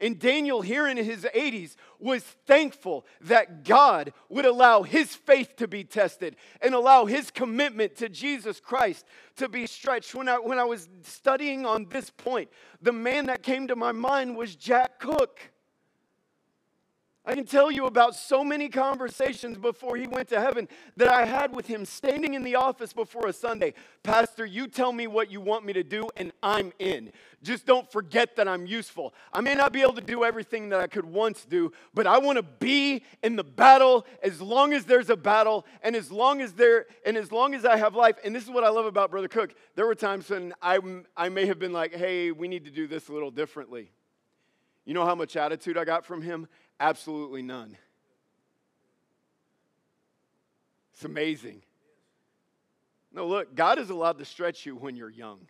And 0.00 0.18
Daniel, 0.18 0.62
here 0.62 0.86
in 0.86 0.96
his 0.96 1.24
80s, 1.24 1.74
was 1.98 2.22
thankful 2.22 3.04
that 3.22 3.64
God 3.64 4.12
would 4.28 4.44
allow 4.44 4.82
his 4.82 5.14
faith 5.14 5.56
to 5.56 5.66
be 5.66 5.82
tested 5.82 6.36
and 6.62 6.74
allow 6.74 7.06
his 7.06 7.30
commitment 7.30 7.96
to 7.96 8.08
Jesus 8.08 8.60
Christ 8.60 9.04
to 9.36 9.48
be 9.48 9.66
stretched. 9.66 10.14
When 10.14 10.28
I, 10.28 10.38
when 10.38 10.58
I 10.58 10.64
was 10.64 10.88
studying 11.02 11.66
on 11.66 11.86
this 11.88 12.10
point, 12.10 12.48
the 12.80 12.92
man 12.92 13.26
that 13.26 13.42
came 13.42 13.66
to 13.68 13.76
my 13.76 13.92
mind 13.92 14.36
was 14.36 14.54
Jack 14.54 15.00
Cook. 15.00 15.40
I 17.28 17.34
can 17.34 17.44
tell 17.44 17.70
you 17.70 17.84
about 17.84 18.14
so 18.14 18.42
many 18.42 18.70
conversations 18.70 19.58
before 19.58 19.98
he 19.98 20.06
went 20.06 20.28
to 20.30 20.40
heaven 20.40 20.66
that 20.96 21.08
I 21.08 21.26
had 21.26 21.54
with 21.54 21.66
him 21.66 21.84
standing 21.84 22.32
in 22.32 22.42
the 22.42 22.54
office 22.54 22.94
before 22.94 23.26
a 23.26 23.34
Sunday. 23.34 23.74
Pastor, 24.02 24.46
you 24.46 24.66
tell 24.66 24.94
me 24.94 25.06
what 25.06 25.30
you 25.30 25.38
want 25.38 25.66
me 25.66 25.74
to 25.74 25.84
do, 25.84 26.08
and 26.16 26.32
I'm 26.42 26.72
in. 26.78 27.12
Just 27.42 27.66
don't 27.66 27.92
forget 27.92 28.36
that 28.36 28.48
I'm 28.48 28.64
useful. 28.64 29.12
I 29.30 29.42
may 29.42 29.54
not 29.54 29.74
be 29.74 29.82
able 29.82 29.92
to 29.92 30.00
do 30.00 30.24
everything 30.24 30.70
that 30.70 30.80
I 30.80 30.86
could 30.86 31.04
once 31.04 31.44
do, 31.44 31.70
but 31.92 32.06
I 32.06 32.16
want 32.16 32.36
to 32.38 32.42
be 32.42 33.02
in 33.22 33.36
the 33.36 33.44
battle 33.44 34.06
as 34.22 34.40
long 34.40 34.72
as 34.72 34.86
there's 34.86 35.10
a 35.10 35.16
battle, 35.16 35.66
and 35.82 35.94
as 35.94 36.10
long 36.10 36.40
as 36.40 36.54
there, 36.54 36.86
and 37.04 37.14
as 37.14 37.30
long 37.30 37.54
as 37.54 37.66
I 37.66 37.76
have 37.76 37.94
life. 37.94 38.16
And 38.24 38.34
this 38.34 38.44
is 38.44 38.48
what 38.48 38.64
I 38.64 38.70
love 38.70 38.86
about 38.86 39.10
Brother 39.10 39.28
Cook. 39.28 39.54
There 39.74 39.84
were 39.84 39.94
times 39.94 40.30
when 40.30 40.54
I, 40.62 40.78
I 41.14 41.28
may 41.28 41.44
have 41.44 41.58
been 41.58 41.74
like, 41.74 41.94
hey, 41.94 42.32
we 42.32 42.48
need 42.48 42.64
to 42.64 42.70
do 42.70 42.86
this 42.86 43.10
a 43.10 43.12
little 43.12 43.30
differently. 43.30 43.90
You 44.88 44.94
know 44.94 45.04
how 45.04 45.14
much 45.14 45.36
attitude 45.36 45.76
I 45.76 45.84
got 45.84 46.06
from 46.06 46.22
him? 46.22 46.48
Absolutely 46.80 47.42
none. 47.42 47.76
It's 50.94 51.04
amazing. 51.04 51.60
No, 53.12 53.26
look, 53.26 53.54
God 53.54 53.78
is 53.78 53.90
allowed 53.90 54.16
to 54.16 54.24
stretch 54.24 54.64
you 54.64 54.76
when 54.76 54.96
you're 54.96 55.10
young. 55.10 55.40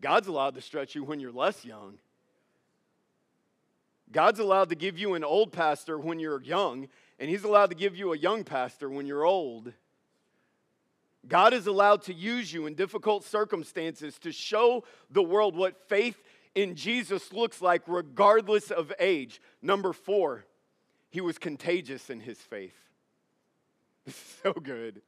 God's 0.00 0.28
allowed 0.28 0.54
to 0.54 0.62
stretch 0.62 0.94
you 0.94 1.04
when 1.04 1.20
you're 1.20 1.30
less 1.30 1.62
young. 1.62 1.98
God's 4.10 4.40
allowed 4.40 4.70
to 4.70 4.76
give 4.76 4.98
you 4.98 5.12
an 5.12 5.22
old 5.22 5.52
pastor 5.52 5.98
when 5.98 6.18
you're 6.18 6.40
young, 6.40 6.88
and 7.18 7.28
He's 7.28 7.44
allowed 7.44 7.68
to 7.68 7.76
give 7.76 7.94
you 7.94 8.14
a 8.14 8.16
young 8.16 8.44
pastor 8.44 8.88
when 8.88 9.04
you're 9.04 9.26
old. 9.26 9.74
God 11.28 11.52
is 11.52 11.66
allowed 11.66 12.02
to 12.02 12.14
use 12.14 12.50
you 12.50 12.66
in 12.66 12.74
difficult 12.74 13.24
circumstances 13.24 14.18
to 14.20 14.32
show 14.32 14.84
the 15.10 15.22
world 15.22 15.54
what 15.54 15.88
faith 15.88 16.22
in 16.54 16.76
Jesus 16.76 17.32
looks 17.32 17.60
like, 17.60 17.82
regardless 17.86 18.70
of 18.70 18.92
age. 18.98 19.40
Number 19.60 19.92
four, 19.92 20.44
he 21.10 21.20
was 21.20 21.38
contagious 21.38 22.10
in 22.10 22.20
his 22.20 22.38
faith. 22.38 22.76
So 24.42 24.52
good. 24.52 25.00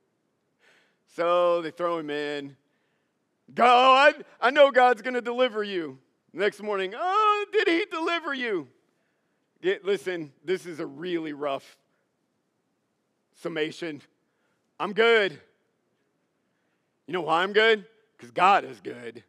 So 1.15 1.61
they 1.61 1.71
throw 1.71 1.99
him 1.99 2.09
in. 2.09 2.57
God, 3.55 4.25
I 4.41 4.51
know 4.51 4.71
God's 4.71 5.03
going 5.03 5.15
to 5.15 5.21
deliver 5.21 5.63
you. 5.63 5.99
Next 6.33 6.63
morning, 6.63 6.95
oh, 6.97 7.47
did 7.53 7.69
he 7.69 7.85
deliver 7.91 8.33
you? 8.33 8.69
Listen, 9.83 10.33
this 10.45 10.65
is 10.65 10.81
a 10.81 10.87
really 10.87 11.33
rough 11.33 11.77
summation. 13.35 14.01
I'm 14.81 14.93
good. 14.93 15.39
You 17.07 17.13
know 17.13 17.23
why 17.23 17.43
I'm 17.43 17.53
good? 17.53 17.85
Because 18.17 18.31
God 18.31 18.65
is 18.65 18.81
good. 18.81 19.23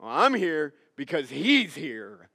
Well, 0.00 0.10
I'm 0.10 0.34
here 0.34 0.74
because 0.96 1.28
He's 1.30 1.74
here. 1.74 2.28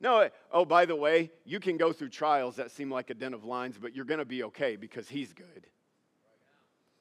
No, 0.00 0.28
oh, 0.50 0.64
by 0.64 0.84
the 0.84 0.96
way, 0.96 1.30
you 1.44 1.60
can 1.60 1.76
go 1.76 1.92
through 1.92 2.08
trials 2.08 2.56
that 2.56 2.72
seem 2.72 2.90
like 2.90 3.10
a 3.10 3.14
den 3.14 3.34
of 3.34 3.44
lions, 3.44 3.76
but 3.80 3.94
you're 3.94 4.04
going 4.04 4.18
to 4.18 4.24
be 4.24 4.42
okay 4.44 4.76
because 4.76 5.08
He's 5.08 5.32
good. 5.32 5.66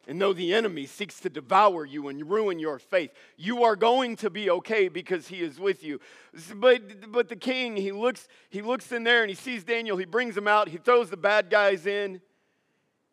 And 0.07 0.19
though 0.19 0.33
the 0.33 0.53
enemy 0.53 0.87
seeks 0.87 1.19
to 1.21 1.29
devour 1.29 1.85
you 1.85 2.07
and 2.07 2.27
ruin 2.27 2.57
your 2.57 2.79
faith, 2.79 3.11
you 3.37 3.63
are 3.63 3.75
going 3.75 4.15
to 4.17 4.31
be 4.31 4.49
okay 4.49 4.87
because 4.87 5.27
he 5.27 5.41
is 5.41 5.59
with 5.59 5.83
you. 5.83 5.99
But, 6.55 7.11
but 7.11 7.29
the 7.29 7.35
king, 7.35 7.75
he 7.77 7.91
looks, 7.91 8.27
he 8.49 8.63
looks 8.63 8.91
in 8.91 9.03
there 9.03 9.21
and 9.21 9.29
he 9.29 9.35
sees 9.35 9.63
Daniel. 9.63 9.97
He 9.97 10.05
brings 10.05 10.35
him 10.35 10.47
out. 10.47 10.69
He 10.69 10.77
throws 10.77 11.11
the 11.11 11.17
bad 11.17 11.51
guys 11.51 11.85
in. 11.85 12.19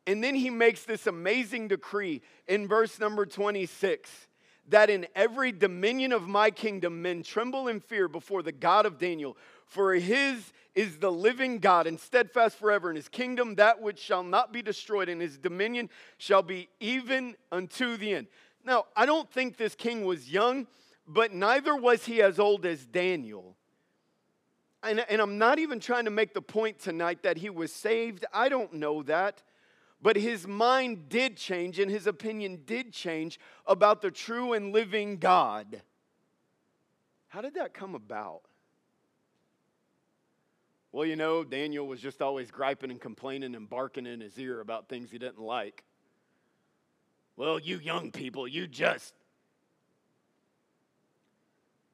And 0.06 0.24
then 0.24 0.34
he 0.34 0.48
makes 0.48 0.84
this 0.84 1.06
amazing 1.06 1.68
decree 1.68 2.22
in 2.46 2.66
verse 2.66 2.98
number 2.98 3.26
26 3.26 4.28
that 4.68 4.90
in 4.90 5.07
every 5.14 5.52
dominion 5.52 6.12
of 6.12 6.28
my 6.28 6.50
kingdom 6.50 7.02
men 7.02 7.22
tremble 7.22 7.68
in 7.68 7.81
fear 7.81 8.09
before 8.09 8.42
the 8.42 8.52
God 8.52 8.87
of 8.87 8.98
Daniel. 8.98 9.37
For 9.66 9.94
his 9.94 10.52
is 10.74 10.98
the 10.98 11.11
living 11.11 11.59
God 11.59 11.87
and 11.87 11.98
steadfast 11.98 12.57
forever, 12.57 12.88
in 12.88 12.96
his 12.96 13.09
kingdom 13.09 13.57
that 13.57 13.83
which 13.83 13.98
shall 13.98 14.22
not 14.22 14.52
be 14.52 14.62
destroyed, 14.62 15.09
and 15.09 15.20
his 15.20 15.37
dominion 15.37 15.90
shall 16.18 16.42
be 16.42 16.68
even 16.81 17.35
unto 17.50 17.96
the 17.96 18.14
end. 18.14 18.28
Now, 18.64 18.87
I 18.94 19.04
don't 19.04 19.31
think 19.31 19.57
this 19.57 19.74
king 19.74 20.04
was 20.04 20.31
young, 20.31 20.66
but 21.07 21.33
neither 21.33 21.74
was 21.74 22.04
he 22.04 22.22
as 22.22 22.38
old 22.38 22.64
as 22.64 22.85
Daniel. 22.85 23.57
And, 24.83 25.04
and 25.09 25.20
I'm 25.20 25.38
not 25.38 25.59
even 25.59 25.81
trying 25.81 26.04
to 26.04 26.11
make 26.11 26.35
the 26.35 26.42
point 26.42 26.78
tonight 26.78 27.22
that 27.24 27.38
he 27.38 27.50
was 27.50 27.72
saved. 27.72 28.24
I 28.33 28.48
don't 28.48 28.74
know 28.74 29.02
that. 29.04 29.42
But 30.00 30.16
his 30.16 30.46
mind 30.46 31.08
did 31.08 31.37
change 31.37 31.78
and 31.78 31.90
his 31.90 32.06
opinion 32.06 32.62
did 32.64 32.92
change 32.92 33.40
about 33.66 34.00
the 34.00 34.11
true 34.11 34.52
and 34.52 34.72
living 34.72 35.18
God. 35.18 35.82
How 37.28 37.40
did 37.40 37.54
that 37.54 37.74
come 37.74 37.94
about? 37.94 38.42
Well, 40.92 41.04
you 41.04 41.16
know, 41.16 41.44
Daniel 41.44 41.87
was 41.87 42.00
just 42.00 42.22
always 42.22 42.50
griping 42.50 42.90
and 42.90 43.00
complaining 43.00 43.54
and 43.54 43.68
barking 43.68 44.06
in 44.06 44.20
his 44.20 44.38
ear 44.38 44.61
about 44.61 44.88
things 44.88 45.11
he 45.11 45.18
didn't 45.18 45.40
like. 45.40 45.84
Well, 47.37 47.58
you 47.58 47.78
young 47.78 48.11
people, 48.11 48.48
you 48.48 48.66
just. 48.66 49.14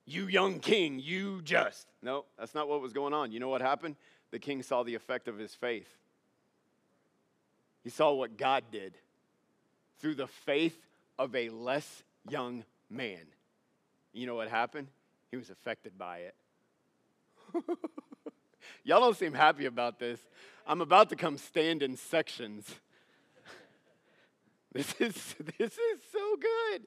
You 0.06 0.26
young 0.26 0.60
king, 0.60 1.00
you 1.00 1.40
just. 1.42 1.88
No, 2.02 2.26
that's 2.38 2.54
not 2.54 2.68
what 2.68 2.80
was 2.80 2.92
going 2.92 3.14
on. 3.14 3.32
You 3.32 3.40
know 3.40 3.48
what 3.48 3.62
happened? 3.62 3.96
The 4.30 4.38
king 4.38 4.62
saw 4.62 4.82
the 4.82 4.94
effect 4.94 5.26
of 5.26 5.38
his 5.38 5.54
faith. 5.54 5.88
He 7.84 7.90
saw 7.90 8.12
what 8.12 8.36
God 8.38 8.64
did 8.72 8.94
through 10.00 10.16
the 10.16 10.26
faith 10.26 10.76
of 11.18 11.36
a 11.36 11.50
less 11.50 12.02
young 12.28 12.64
man. 12.90 13.20
You 14.12 14.26
know 14.26 14.34
what 14.34 14.48
happened? 14.48 14.88
He 15.30 15.36
was 15.36 15.50
affected 15.50 15.98
by 15.98 16.18
it. 16.18 16.34
Y'all 18.84 19.00
don't 19.00 19.16
seem 19.16 19.34
happy 19.34 19.66
about 19.66 19.98
this. 19.98 20.18
I'm 20.66 20.80
about 20.80 21.10
to 21.10 21.16
come 21.16 21.36
stand 21.36 21.82
in 21.82 21.96
sections. 21.96 22.74
this 24.72 24.94
is 25.00 25.34
this 25.58 25.72
is 25.72 26.00
so 26.10 26.36
good. 26.36 26.82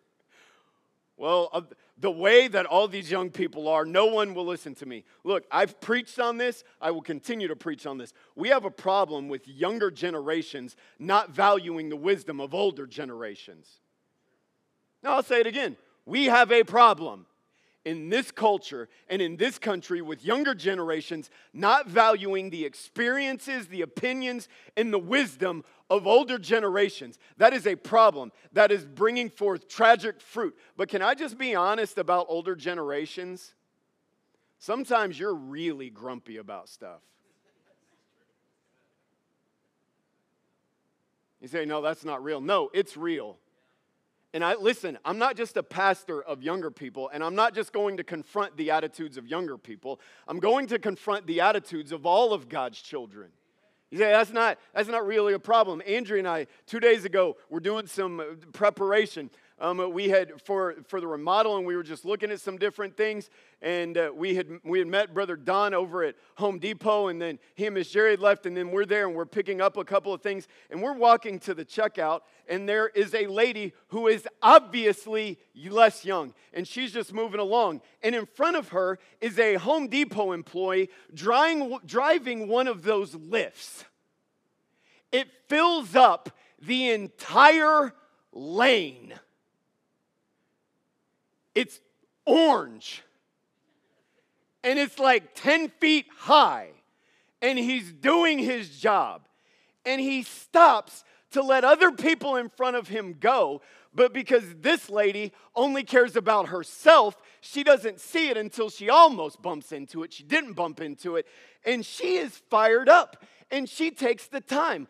Well, 1.16 1.50
uh, 1.54 1.62
the 2.00 2.12
way 2.12 2.48
that 2.48 2.66
all 2.66 2.88
these 2.88 3.10
young 3.10 3.30
people 3.30 3.68
are, 3.68 3.86
no 3.86 4.06
one 4.06 4.34
will 4.34 4.46
listen 4.46 4.76
to 4.76 4.86
me. 4.86 5.04
Look, 5.24 5.46
I've 5.52 5.80
preached 5.82 6.20
on 6.20 6.38
this. 6.38 6.64
I 6.80 6.92
will 6.92 7.02
continue 7.02 7.48
to 7.48 7.56
preach 7.56 7.86
on 7.86 7.98
this. 7.98 8.14
We 8.36 8.50
have 8.50 8.66
a 8.66 8.72
problem 8.72 9.30
with 9.30 9.48
younger 9.48 9.90
generations 9.90 10.76
not 11.00 11.32
valuing 11.32 11.90
the 11.90 11.96
wisdom 11.96 12.40
of 12.40 12.54
older 12.54 12.86
generations. 12.86 13.80
Now, 15.02 15.14
I'll 15.14 15.24
say 15.24 15.40
it 15.40 15.48
again. 15.48 15.76
We 16.06 16.26
have 16.26 16.52
a 16.52 16.64
problem 16.64 17.26
in 17.88 18.10
this 18.10 18.32
culture 18.32 18.90
and 19.08 19.22
in 19.22 19.38
this 19.38 19.58
country 19.58 20.02
with 20.02 20.26
younger 20.26 20.54
generations 20.54 21.30
not 21.54 21.88
valuing 21.88 22.50
the 22.50 22.66
experiences, 22.66 23.68
the 23.68 23.82
opinions, 23.82 24.50
and 24.76 24.92
the 24.92 25.00
wisdom 25.00 25.64
of 25.90 26.06
older 26.06 26.38
generations. 26.38 27.18
That 27.38 27.54
is 27.54 27.66
a 27.66 27.76
problem 27.76 28.34
that 28.52 28.74
is 28.74 28.84
bringing 28.84 29.30
forth 29.30 29.70
tragic 29.70 30.20
fruit. 30.20 30.54
But 30.76 30.90
can 30.90 31.02
I 31.02 31.16
just 31.16 31.38
be 31.38 31.56
honest 31.56 31.98
about 31.98 32.26
older 32.28 32.58
generations? 32.58 33.56
Sometimes 34.60 35.18
you're 35.18 35.34
really 35.34 35.90
grumpy 35.90 36.38
about 36.38 36.68
stuff. 36.68 37.00
You 41.40 41.48
say, 41.48 41.64
no, 41.64 41.82
that's 41.82 42.04
not 42.04 42.22
real. 42.22 42.42
No, 42.42 42.70
it's 42.74 42.98
real. 42.98 43.38
And 44.34 44.44
I 44.44 44.56
listen, 44.56 44.98
I'm 45.06 45.18
not 45.18 45.38
just 45.38 45.56
a 45.58 45.64
pastor 45.64 46.22
of 46.22 46.44
younger 46.44 46.70
people, 46.70 47.10
and 47.14 47.24
I'm 47.24 47.36
not 47.36 47.56
just 47.56 47.72
going 47.72 47.98
to 47.98 48.04
confront 48.04 48.58
the 48.58 48.72
attitudes 48.72 49.18
of 49.18 49.28
younger 49.28 49.58
people. 49.58 50.00
I'm 50.28 50.40
going 50.40 50.68
to 50.68 50.80
confront 50.80 51.28
the 51.28 51.42
attitudes 51.42 51.92
of 51.92 52.06
all 52.06 52.34
of 52.34 52.50
God's 52.50 52.82
children. 52.82 53.30
You 53.90 53.98
say 53.98 54.12
that's 54.12 54.34
not 54.34 54.60
that's 54.74 54.90
not 54.90 55.08
really 55.08 55.34
a 55.34 55.40
problem. 55.40 55.82
Andrea 55.88 56.20
and 56.20 56.28
I, 56.28 56.48
two 56.66 56.80
days 56.80 57.06
ago, 57.06 57.38
were 57.50 57.62
doing 57.62 57.88
some 57.88 58.38
preparation 58.52 59.30
um, 59.60 59.92
we 59.92 60.10
had 60.10 60.42
for 60.44 60.76
for 60.88 61.02
the 61.02 61.08
remodeling 61.08 61.66
we 61.66 61.76
were 61.76 61.84
just 61.84 62.06
looking 62.06 62.32
at 62.32 62.40
some 62.40 62.58
different 62.58 62.96
things 62.96 63.30
and 63.62 63.98
uh, 63.98 64.12
we 64.14 64.36
had 64.36 64.48
we 64.64 64.80
had 64.80 64.88
met 64.88 65.14
brother 65.14 65.36
don 65.36 65.74
over 65.74 66.04
at 66.04 66.16
home 66.36 66.60
depot 66.60 67.08
and 67.08 67.22
then 67.22 67.40
he 67.56 67.66
and 67.66 67.86
jerry 67.88 68.12
had 68.12 68.20
left 68.20 68.46
and 68.46 68.56
then 68.56 68.72
we're 68.72 68.86
there 68.86 69.08
and 69.08 69.16
we're 69.16 69.26
picking 69.26 69.62
up 69.62 69.78
a 69.78 69.84
couple 69.84 70.14
of 70.14 70.22
things 70.22 70.48
and 70.70 70.82
we're 70.82 70.94
walking 70.94 71.40
to 71.40 71.54
the 71.54 71.66
checkout 71.66 72.22
and 72.48 72.68
there 72.68 72.88
is 72.90 73.14
a 73.14 73.28
lady 73.28 73.74
who 73.90 74.08
is 74.08 74.28
obviously 74.42 75.38
less 75.70 76.06
young 76.06 76.34
and 76.54 76.68
she's 76.68 76.92
just 76.92 77.14
moving 77.14 77.40
along 77.40 77.82
and 78.04 78.16
in 78.16 78.26
front 78.26 78.56
of 78.56 78.70
her 78.70 79.00
is 79.22 79.40
a 79.40 79.56
home 79.56 79.88
depot 79.88 80.32
employee 80.32 80.90
driving, 81.14 81.78
driving 81.86 82.48
one 82.48 82.68
of 82.68 82.84
those 82.84 83.16
lifts. 83.16 83.86
It 85.12 85.28
fills 85.48 85.96
up 85.96 86.30
the 86.62 86.90
entire 86.90 87.94
lane 88.32 89.14
it's 91.58 91.80
orange. 92.24 93.02
And 94.64 94.78
it's 94.78 95.00
like 95.00 95.34
10 95.34 95.70
feet 95.80 96.06
high. 96.16 96.70
And 97.42 97.58
he's 97.58 97.92
doing 97.92 98.38
his 98.38 98.78
job. 98.78 99.28
And 99.84 100.00
he 100.00 100.22
stops 100.22 101.04
to 101.32 101.42
let 101.42 101.64
other 101.64 101.92
people 101.92 102.36
in 102.36 102.50
front 102.50 102.76
of 102.76 102.90
him 102.90 103.16
go. 103.20 103.62
But 103.92 104.14
because 104.14 104.44
this 104.60 104.88
lady 104.88 105.32
only 105.56 105.82
cares 105.82 106.16
about 106.16 106.50
herself, 106.50 107.18
She 107.42 107.64
doesn't 107.64 108.00
see 108.00 108.30
it 108.30 108.38
until 108.38 108.70
she 108.70 108.90
almost 108.90 109.42
bumps 109.42 109.72
into 109.72 110.04
it. 110.04 110.14
She 110.14 110.24
didn't 110.24 110.54
bump 110.54 110.82
into 110.82 111.16
it. 111.16 111.26
And 111.66 111.86
she 111.86 112.18
is 112.18 112.38
fired 112.50 112.90
up. 112.90 113.24
And 113.50 113.70
she 113.70 113.90
takes 113.90 114.28
the 114.28 114.42
time. 114.42 114.88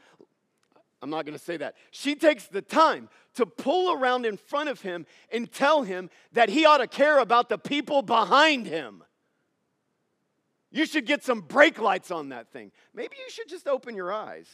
I'm 1.01 1.09
not 1.09 1.25
going 1.25 1.37
to 1.37 1.43
say 1.43 1.57
that. 1.57 1.75
She 1.91 2.15
takes 2.15 2.47
the 2.47 2.61
time 2.61 3.09
to 3.35 3.45
pull 3.45 3.93
around 3.93 4.25
in 4.25 4.35
front 4.35 4.69
of 4.69 4.81
him 4.81 5.05
and 5.31 5.51
tell 5.51 5.83
him 5.83 6.09
that 6.33 6.49
he 6.49 6.65
ought 6.65 6.79
to 6.79 6.87
care 6.87 7.19
about 7.19 7.49
the 7.49 7.57
people 7.57 8.01
behind 8.01 8.65
him. 8.65 9.03
You 10.71 10.85
should 10.85 11.05
get 11.05 11.23
some 11.23 11.41
brake 11.41 11.79
lights 11.79 12.11
on 12.11 12.29
that 12.29 12.51
thing. 12.51 12.71
Maybe 12.93 13.15
you 13.17 13.29
should 13.31 13.47
just 13.47 13.67
open 13.67 13.95
your 13.95 14.11
eyes. 14.11 14.47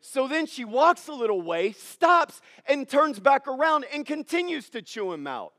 So 0.00 0.28
then 0.28 0.46
she 0.46 0.64
walks 0.64 1.08
a 1.08 1.12
little 1.12 1.42
way, 1.42 1.72
stops, 1.72 2.40
and 2.68 2.88
turns 2.88 3.18
back 3.18 3.48
around 3.48 3.86
and 3.92 4.06
continues 4.06 4.70
to 4.70 4.82
chew 4.82 5.12
him 5.12 5.26
out. 5.26 5.52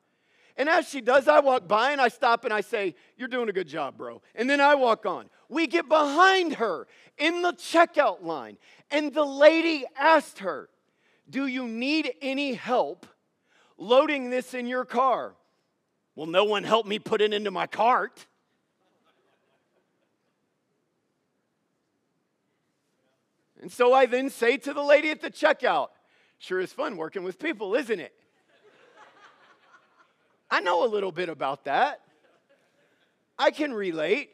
And 0.57 0.67
as 0.67 0.89
she 0.89 1.01
does, 1.01 1.27
I 1.27 1.39
walk 1.39 1.67
by 1.67 1.91
and 1.91 2.01
I 2.01 2.07
stop 2.07 2.43
and 2.43 2.53
I 2.53 2.61
say, 2.61 2.95
You're 3.15 3.27
doing 3.27 3.47
a 3.47 3.53
good 3.53 3.67
job, 3.67 3.95
bro. 3.95 4.21
And 4.33 4.49
then 4.49 4.59
I 4.59 4.73
walk 4.75 5.05
on. 5.05 5.29
We 5.49 5.67
get 5.67 5.87
behind 5.87 6.55
her 6.55 6.87
in 7.17 7.43
the 7.43 7.53
checkout 7.53 8.23
line. 8.23 8.57
And 8.89 9.13
the 9.13 9.23
lady 9.23 9.85
asked 9.95 10.39
her, 10.39 10.69
Do 11.29 11.45
you 11.45 11.67
need 11.67 12.11
any 12.21 12.55
help 12.55 13.05
loading 13.77 14.31
this 14.31 14.55
in 14.55 14.65
your 14.65 14.83
car? 14.83 15.35
Well, 16.15 16.27
no 16.27 16.43
one 16.43 16.63
helped 16.63 16.89
me 16.89 16.97
put 16.97 17.21
it 17.21 17.33
into 17.33 17.51
my 17.51 17.67
cart. 17.67 18.25
And 23.61 23.71
so 23.71 23.93
I 23.93 24.07
then 24.07 24.31
say 24.31 24.57
to 24.57 24.73
the 24.73 24.81
lady 24.81 25.11
at 25.11 25.21
the 25.21 25.29
checkout, 25.29 25.89
Sure 26.39 26.59
is 26.59 26.73
fun 26.73 26.97
working 26.97 27.23
with 27.23 27.37
people, 27.37 27.75
isn't 27.75 27.99
it? 27.99 28.13
I 30.49 30.61
know 30.61 30.85
a 30.85 30.87
little 30.87 31.11
bit 31.11 31.29
about 31.29 31.65
that. 31.65 32.01
I 33.37 33.51
can 33.51 33.73
relate. 33.73 34.31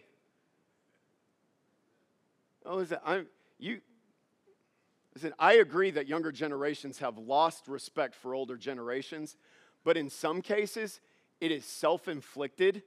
Oh, 2.66 2.80
is 2.80 2.92
it? 2.92 3.00
I'm, 3.06 3.28
you, 3.60 3.82
listen, 5.16 5.34
I 5.38 5.56
agree 5.56 5.92
that 5.92 6.08
younger 6.08 6.32
generations 6.32 7.00
have 7.00 7.18
lost 7.18 7.68
respect 7.68 8.16
for 8.16 8.34
older 8.34 8.56
generations, 8.56 9.36
but 9.84 9.98
in 9.98 10.10
some 10.10 10.42
cases, 10.42 11.02
it 11.42 11.52
is 11.52 11.66
self 11.66 12.08
inflicted. 12.08 12.84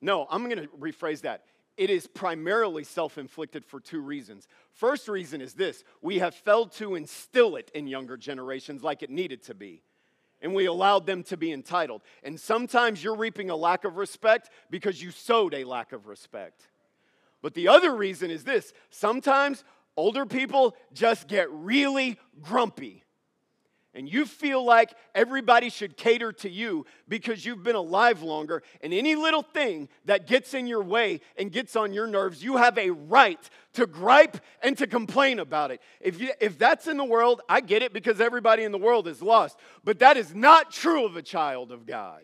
No, 0.00 0.26
I'm 0.30 0.44
going 0.48 0.62
to 0.62 0.68
rephrase 0.78 1.22
that. 1.22 1.44
It 1.76 1.90
is 1.90 2.06
primarily 2.06 2.84
self 2.84 3.18
inflicted 3.18 3.64
for 3.64 3.80
two 3.80 4.00
reasons. 4.00 4.46
First 4.74 5.08
reason 5.08 5.40
is 5.40 5.54
this 5.54 5.82
we 6.02 6.20
have 6.20 6.34
failed 6.34 6.70
to 6.72 6.94
instill 6.94 7.56
it 7.56 7.70
in 7.74 7.88
younger 7.88 8.16
generations 8.16 8.84
like 8.84 9.02
it 9.02 9.10
needed 9.10 9.42
to 9.44 9.54
be 9.54 9.82
and 10.44 10.54
we 10.54 10.66
allowed 10.66 11.06
them 11.06 11.22
to 11.24 11.38
be 11.38 11.50
entitled. 11.50 12.02
And 12.22 12.38
sometimes 12.38 13.02
you're 13.02 13.16
reaping 13.16 13.48
a 13.48 13.56
lack 13.56 13.84
of 13.84 13.96
respect 13.96 14.50
because 14.70 15.02
you 15.02 15.10
sowed 15.10 15.54
a 15.54 15.64
lack 15.64 15.92
of 15.92 16.06
respect. 16.06 16.68
But 17.40 17.54
the 17.54 17.68
other 17.68 17.96
reason 17.96 18.30
is 18.30 18.44
this 18.44 18.74
sometimes 18.90 19.64
older 19.96 20.26
people 20.26 20.76
just 20.92 21.28
get 21.28 21.50
really 21.50 22.18
grumpy 22.42 23.03
and 23.94 24.08
you 24.08 24.26
feel 24.26 24.64
like 24.64 24.94
everybody 25.14 25.70
should 25.70 25.96
cater 25.96 26.32
to 26.32 26.50
you 26.50 26.84
because 27.08 27.46
you've 27.46 27.62
been 27.62 27.76
alive 27.76 28.22
longer, 28.22 28.62
and 28.80 28.92
any 28.92 29.14
little 29.14 29.42
thing 29.42 29.88
that 30.04 30.26
gets 30.26 30.54
in 30.54 30.66
your 30.66 30.82
way 30.82 31.20
and 31.38 31.52
gets 31.52 31.76
on 31.76 31.92
your 31.92 32.06
nerves, 32.06 32.42
you 32.42 32.56
have 32.56 32.76
a 32.76 32.90
right 32.90 33.38
to 33.74 33.86
gripe 33.86 34.38
and 34.62 34.76
to 34.78 34.86
complain 34.86 35.38
about 35.38 35.70
it. 35.70 35.80
If, 36.00 36.20
you, 36.20 36.32
if 36.40 36.58
that's 36.58 36.86
in 36.86 36.96
the 36.96 37.04
world, 37.04 37.40
I 37.48 37.60
get 37.60 37.82
it 37.82 37.92
because 37.92 38.20
everybody 38.20 38.64
in 38.64 38.72
the 38.72 38.78
world 38.78 39.06
is 39.08 39.22
lost, 39.22 39.58
but 39.84 40.00
that 40.00 40.16
is 40.16 40.34
not 40.34 40.70
true 40.70 41.06
of 41.06 41.16
a 41.16 41.22
child 41.22 41.72
of 41.72 41.86
God. 41.86 42.22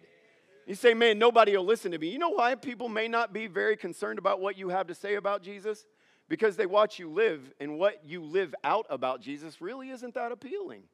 You 0.66 0.74
say, 0.76 0.94
man, 0.94 1.18
nobody 1.18 1.56
will 1.56 1.64
listen 1.64 1.90
to 1.92 1.98
me. 1.98 2.11
You 2.11 2.18
know 2.18 2.30
why 2.30 2.54
people 2.54 2.88
may 2.88 3.09
not 3.09 3.33
be 3.33 3.48
very 3.48 3.76
concerned 3.76 4.18
about 4.18 4.40
what 4.40 4.56
you 4.56 4.68
have 4.68 4.87
to 4.87 4.94
say 4.94 5.16
about 5.16 5.42
Jesus? 5.42 5.85
Because 6.28 6.56
they 6.56 6.66
watch 6.66 7.00
you 7.00 7.11
live, 7.11 7.52
and 7.59 7.76
what 7.76 8.04
you 8.04 8.22
live 8.22 8.54
out 8.62 8.87
about 8.88 9.20
Jesus 9.20 9.61
really 9.61 9.90
isn't 9.90 10.14
that 10.14 10.30
appealing. 10.30 10.85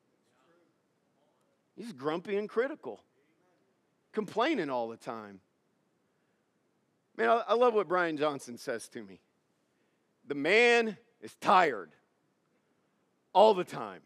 He's 1.77 1.93
grumpy 1.93 2.37
and 2.37 2.49
critical, 2.49 3.03
complaining 4.13 4.71
all 4.71 4.89
the 4.89 4.97
time. 4.97 5.41
Man, 7.17 7.29
I, 7.29 7.43
I 7.49 7.55
love 7.55 7.75
what 7.75 7.89
Brian 7.89 8.17
Johnson 8.17 8.57
says 8.57 8.89
to 8.89 9.03
me. 9.03 9.21
The 10.27 10.35
man 10.35 10.97
is 11.21 11.35
tired 11.41 11.91
all 13.33 13.55
the 13.55 13.65
time. 13.65 14.01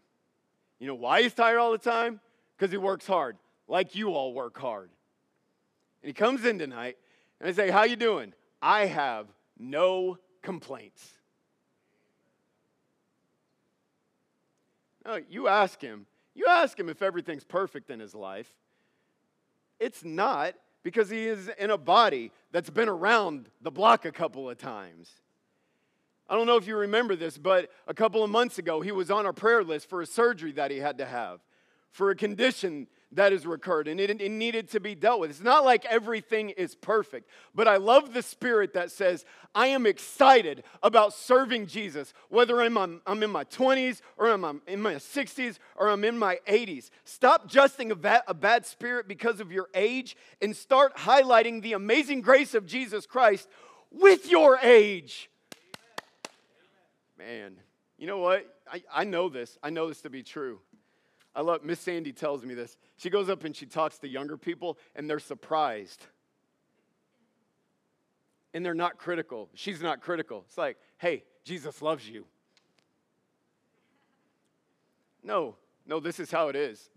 You 0.78 0.86
know 0.88 0.94
why 0.94 1.22
he's 1.22 1.34
tired 1.34 1.58
all 1.58 1.72
the 1.72 1.78
time? 1.78 2.20
Because 2.56 2.72
he 2.72 2.76
works 2.76 3.06
hard, 3.06 3.36
like 3.68 3.94
you 3.94 4.10
all 4.10 4.34
work 4.34 4.58
hard. 4.58 4.90
And 6.02 6.08
he 6.08 6.12
comes 6.12 6.44
in 6.44 6.58
tonight, 6.58 6.96
and 7.38 7.48
I 7.48 7.52
say, 7.52 7.70
How 7.70 7.84
you 7.84 7.96
doing? 7.96 8.32
I 8.60 8.86
have 8.86 9.26
no 9.58 10.18
complaints. 10.42 11.06
No, 15.04 15.20
you 15.28 15.48
ask 15.48 15.80
him, 15.80 16.06
you 16.40 16.46
ask 16.48 16.80
him 16.80 16.88
if 16.88 17.02
everything's 17.02 17.44
perfect 17.44 17.90
in 17.90 18.00
his 18.00 18.14
life. 18.14 18.50
It's 19.78 20.02
not 20.02 20.54
because 20.82 21.10
he 21.10 21.26
is 21.26 21.50
in 21.58 21.68
a 21.68 21.76
body 21.76 22.32
that's 22.50 22.70
been 22.70 22.88
around 22.88 23.50
the 23.60 23.70
block 23.70 24.06
a 24.06 24.10
couple 24.10 24.48
of 24.48 24.56
times. 24.56 25.10
I 26.30 26.36
don't 26.36 26.46
know 26.46 26.56
if 26.56 26.66
you 26.66 26.76
remember 26.76 27.14
this, 27.14 27.36
but 27.36 27.70
a 27.86 27.92
couple 27.92 28.24
of 28.24 28.30
months 28.30 28.58
ago, 28.58 28.80
he 28.80 28.90
was 28.90 29.10
on 29.10 29.26
our 29.26 29.34
prayer 29.34 29.62
list 29.62 29.90
for 29.90 30.00
a 30.00 30.06
surgery 30.06 30.52
that 30.52 30.70
he 30.70 30.78
had 30.78 30.96
to 30.96 31.04
have 31.04 31.40
for 31.90 32.10
a 32.10 32.14
condition 32.14 32.86
that 33.12 33.32
has 33.32 33.46
recurred 33.46 33.88
and 33.88 33.98
it, 33.98 34.10
it, 34.20 34.30
needed 34.30 34.70
to 34.70 34.80
be 34.80 34.94
dealt 34.94 35.20
with. 35.20 35.30
It's 35.30 35.40
not 35.40 35.64
like 35.64 35.84
everything 35.86 36.50
is 36.50 36.74
perfect, 36.74 37.28
but 37.54 37.66
I 37.66 37.76
love 37.76 38.12
the 38.12 38.22
spirit 38.22 38.74
that 38.74 38.92
says, 38.92 39.24
I 39.54 39.68
am 39.68 39.84
excited 39.84 40.62
about 40.82 41.12
serving 41.12 41.66
Jesus, 41.66 42.14
whether 42.28 42.62
I'm, 42.62 42.78
I'm, 42.78 43.22
in 43.22 43.30
my 43.30 43.44
20s 43.44 44.00
or 44.16 44.28
I'm, 44.28 44.62
in 44.66 44.80
my 44.80 44.94
60s 44.94 45.58
or 45.76 45.88
I'm 45.88 46.04
in 46.04 46.16
my 46.16 46.38
80s. 46.46 46.90
Stop 47.04 47.50
justing 47.50 47.90
a, 47.90 47.96
va- 47.96 48.24
a 48.28 48.34
bad 48.34 48.64
spirit 48.64 49.08
because 49.08 49.40
of 49.40 49.50
your 49.50 49.68
age 49.74 50.16
and 50.40 50.54
start 50.54 50.96
highlighting 50.96 51.62
the 51.62 51.72
amazing 51.72 52.20
grace 52.20 52.54
of 52.54 52.64
Jesus 52.64 53.06
Christ 53.06 53.48
with 53.90 54.30
your 54.30 54.58
age. 54.58 55.30
Man, 57.18 57.56
you 57.98 58.06
know 58.06 58.18
what? 58.18 58.46
I, 58.72 58.82
I 58.92 59.04
know 59.04 59.28
this. 59.28 59.58
I 59.62 59.70
know 59.70 59.88
this 59.88 60.00
to 60.02 60.10
be 60.10 60.22
true. 60.22 60.60
I 61.34 61.42
love 61.42 61.64
Miss 61.64 61.80
Sandy 61.80 62.12
tells 62.12 62.44
me 62.44 62.54
this. 62.54 62.76
She 62.96 63.08
goes 63.10 63.28
up 63.28 63.44
and 63.44 63.54
she 63.54 63.66
talks 63.66 63.98
to 63.98 64.08
younger 64.08 64.36
people, 64.36 64.78
and 64.96 65.08
they're 65.08 65.18
surprised. 65.18 66.06
And 68.52 68.64
they're 68.64 68.74
not 68.74 68.98
critical. 68.98 69.48
She's 69.54 69.80
not 69.80 70.00
critical. 70.00 70.44
It's 70.48 70.58
like, 70.58 70.76
hey, 70.98 71.22
Jesus 71.44 71.80
loves 71.82 72.08
you. 72.08 72.26
No, 75.22 75.54
no, 75.86 76.00
this 76.00 76.18
is 76.18 76.30
how 76.30 76.48
it 76.48 76.56
is. 76.56 76.90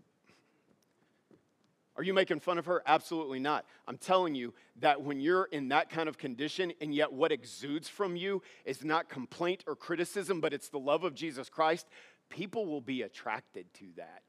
Are 1.96 2.02
you 2.02 2.12
making 2.12 2.40
fun 2.40 2.58
of 2.58 2.66
her? 2.66 2.82
Absolutely 2.86 3.38
not. 3.38 3.64
I'm 3.86 3.98
telling 3.98 4.34
you 4.34 4.52
that 4.80 5.02
when 5.02 5.20
you're 5.20 5.44
in 5.52 5.68
that 5.68 5.90
kind 5.90 6.08
of 6.08 6.18
condition 6.18 6.72
and 6.80 6.92
yet 6.92 7.12
what 7.12 7.30
exudes 7.30 7.88
from 7.88 8.16
you 8.16 8.42
is 8.64 8.82
not 8.82 9.08
complaint 9.08 9.62
or 9.68 9.76
criticism, 9.76 10.40
but 10.40 10.52
it's 10.52 10.68
the 10.70 10.78
love 10.78 11.04
of 11.04 11.14
Jesus 11.14 11.48
Christ, 11.48 11.86
people 12.34 12.66
will 12.66 12.80
be 12.80 13.02
attracted 13.02 13.72
to 13.74 13.84
that. 13.96 14.24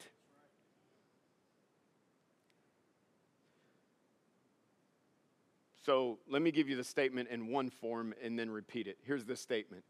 So 5.84 6.20
let 6.30 6.42
me 6.42 6.52
give 6.52 6.70
you 6.70 6.76
the 6.76 6.84
statement 6.84 7.30
in 7.30 7.48
one 7.48 7.70
form 7.70 8.14
and 8.24 8.38
then 8.38 8.50
repeat 8.50 8.88
it. 8.88 8.98
Here's 9.04 9.26
the 9.26 9.36
statement 9.36 9.84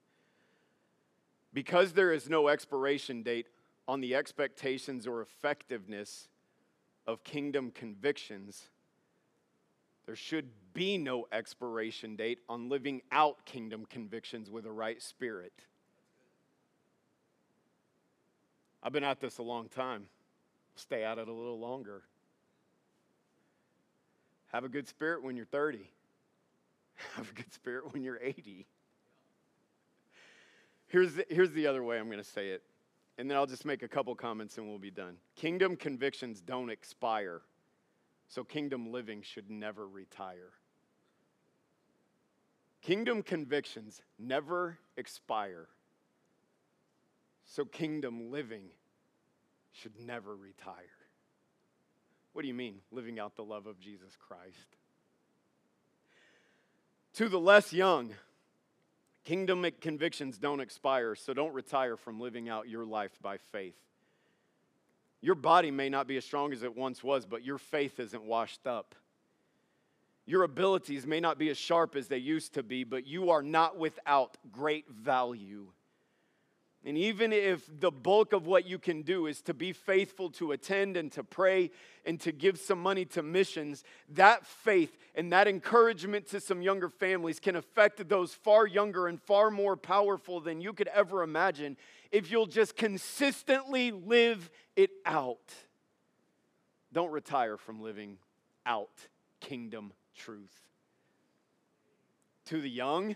Because 1.53 1.91
there 1.91 2.13
is 2.13 2.29
no 2.29 2.47
expiration 2.47 3.21
date 3.21 3.47
on 3.87 3.99
the 3.99 4.15
expectations 4.15 5.05
or 5.05 5.21
effectiveness 5.21 6.29
of 7.05 7.23
kingdom 7.23 7.69
convictions, 7.69 8.69
there 10.05 10.15
should 10.15 10.49
be 10.73 10.97
no 10.97 11.27
expiration 11.33 12.15
date 12.15 12.39
on 12.47 12.69
living 12.69 13.01
out 13.11 13.45
kingdom 13.45 13.85
convictions 13.89 14.49
with 14.49 14.65
a 14.65 14.71
right 14.71 15.01
spirit. 15.01 15.65
I've 18.85 18.93
been 18.93 19.03
at 19.03 19.19
this 19.19 19.39
a 19.39 19.43
long 19.43 19.67
time. 19.67 20.05
Stay 20.75 21.03
at 21.03 21.17
it 21.17 21.27
a 21.27 21.33
little 21.33 21.59
longer. 21.59 22.03
Have 24.51 24.63
a 24.63 24.69
good 24.69 24.87
spirit 24.87 25.23
when 25.23 25.35
you're 25.35 25.47
30. 25.47 25.89
Have 27.15 27.31
a 27.31 27.33
good 27.33 27.51
spirit 27.51 27.91
when 27.91 28.03
you're 28.03 28.19
80. 28.21 28.67
Here's 30.85 31.15
the, 31.15 31.25
here's 31.29 31.51
the 31.51 31.65
other 31.65 31.83
way 31.83 31.97
I'm 31.97 32.05
going 32.05 32.19
to 32.19 32.23
say 32.23 32.49
it, 32.49 32.61
and 33.17 33.29
then 33.29 33.35
I'll 33.35 33.47
just 33.47 33.65
make 33.65 33.81
a 33.81 33.87
couple 33.87 34.13
comments 34.13 34.59
and 34.59 34.67
we'll 34.67 34.77
be 34.77 34.91
done. 34.91 35.15
Kingdom 35.35 35.75
convictions 35.75 36.39
don't 36.39 36.69
expire, 36.69 37.41
so 38.29 38.43
kingdom 38.43 38.91
living 38.91 39.23
should 39.23 39.49
never 39.49 39.87
retire. 39.87 40.51
Kingdom 42.83 43.23
convictions 43.23 44.03
never 44.19 44.77
expire. 44.95 45.69
So, 47.45 47.65
kingdom 47.65 48.31
living 48.31 48.65
should 49.71 49.99
never 49.99 50.35
retire. 50.35 50.83
What 52.33 52.41
do 52.41 52.47
you 52.47 52.53
mean, 52.53 52.79
living 52.91 53.19
out 53.19 53.35
the 53.35 53.43
love 53.43 53.67
of 53.67 53.79
Jesus 53.79 54.17
Christ? 54.27 54.75
To 57.13 57.29
the 57.29 57.39
less 57.39 57.71
young, 57.71 58.11
kingdom 59.23 59.65
convictions 59.79 60.37
don't 60.37 60.59
expire, 60.59 61.15
so 61.15 61.33
don't 61.33 61.53
retire 61.53 61.95
from 61.95 62.19
living 62.19 62.49
out 62.49 62.67
your 62.67 62.85
life 62.85 63.17
by 63.21 63.37
faith. 63.37 63.77
Your 65.21 65.35
body 65.35 65.71
may 65.71 65.89
not 65.89 66.07
be 66.07 66.17
as 66.17 66.25
strong 66.25 66.51
as 66.51 66.61
it 66.61 66.75
once 66.75 67.03
was, 67.03 67.25
but 67.25 67.43
your 67.43 67.57
faith 67.57 67.99
isn't 67.99 68.23
washed 68.23 68.67
up. 68.67 68.95
Your 70.25 70.43
abilities 70.43 71.05
may 71.05 71.19
not 71.19 71.37
be 71.37 71.49
as 71.49 71.57
sharp 71.57 71.95
as 71.95 72.07
they 72.07 72.17
used 72.17 72.53
to 72.55 72.63
be, 72.63 72.83
but 72.83 73.07
you 73.07 73.29
are 73.29 73.43
not 73.43 73.77
without 73.77 74.37
great 74.51 74.89
value. 74.89 75.67
And 76.85 76.99
even 76.99 77.33
if 77.33 77.67
the 77.79 77.89
bulk 77.89 78.31
of 78.31 78.45
what 78.45 78.67
you 78.67 78.77
can 78.77 79.01
do 79.01 79.25
is 79.25 79.41
to 79.43 79.55
be 79.55 79.73
faithful 79.73 80.29
to 80.31 80.51
attend 80.51 80.97
and 80.97 81.11
to 81.13 81.23
pray 81.23 81.71
and 82.05 82.19
to 82.21 82.31
give 82.31 82.59
some 82.59 82.79
money 82.79 83.05
to 83.05 83.23
missions, 83.23 83.83
that 84.09 84.45
faith 84.45 84.95
and 85.15 85.33
that 85.33 85.47
encouragement 85.47 86.27
to 86.27 86.39
some 86.39 86.61
younger 86.61 86.89
families 86.89 87.39
can 87.39 87.55
affect 87.55 88.07
those 88.07 88.35
far 88.35 88.67
younger 88.67 89.07
and 89.07 89.19
far 89.19 89.49
more 89.49 89.75
powerful 89.75 90.39
than 90.39 90.61
you 90.61 90.73
could 90.73 90.87
ever 90.89 91.23
imagine 91.23 91.75
if 92.11 92.29
you'll 92.29 92.45
just 92.45 92.75
consistently 92.75 93.91
live 93.91 94.51
it 94.75 94.91
out. 95.07 95.55
Don't 96.93 97.11
retire 97.11 97.57
from 97.57 97.81
living 97.81 98.19
out 98.63 99.07
kingdom 99.39 99.91
truth. 100.15 100.61
To 102.45 102.61
the 102.61 102.69
young, 102.69 103.15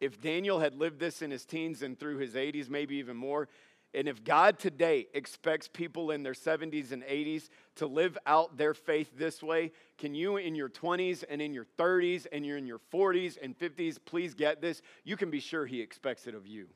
if 0.00 0.20
Daniel 0.20 0.60
had 0.60 0.74
lived 0.74 1.00
this 1.00 1.22
in 1.22 1.30
his 1.30 1.44
teens 1.44 1.82
and 1.82 1.98
through 1.98 2.18
his 2.18 2.34
80s, 2.34 2.68
maybe 2.68 2.96
even 2.96 3.16
more, 3.16 3.48
and 3.94 4.06
if 4.06 4.22
God 4.22 4.58
today 4.58 5.08
expects 5.14 5.66
people 5.66 6.10
in 6.10 6.22
their 6.22 6.34
70s 6.34 6.92
and 6.92 7.02
80s 7.02 7.48
to 7.76 7.86
live 7.86 8.18
out 8.26 8.58
their 8.58 8.74
faith 8.74 9.10
this 9.16 9.42
way, 9.42 9.72
can 9.96 10.14
you 10.14 10.36
in 10.36 10.54
your 10.54 10.68
20s 10.68 11.24
and 11.28 11.40
in 11.40 11.54
your 11.54 11.66
30s 11.78 12.26
and 12.30 12.44
you're 12.44 12.58
in 12.58 12.66
your 12.66 12.80
40s 12.92 13.38
and 13.40 13.58
50s 13.58 13.96
please 14.04 14.34
get 14.34 14.60
this? 14.60 14.82
You 15.04 15.16
can 15.16 15.30
be 15.30 15.40
sure 15.40 15.64
He 15.64 15.80
expects 15.80 16.26
it 16.26 16.34
of 16.34 16.46
you. 16.46 16.68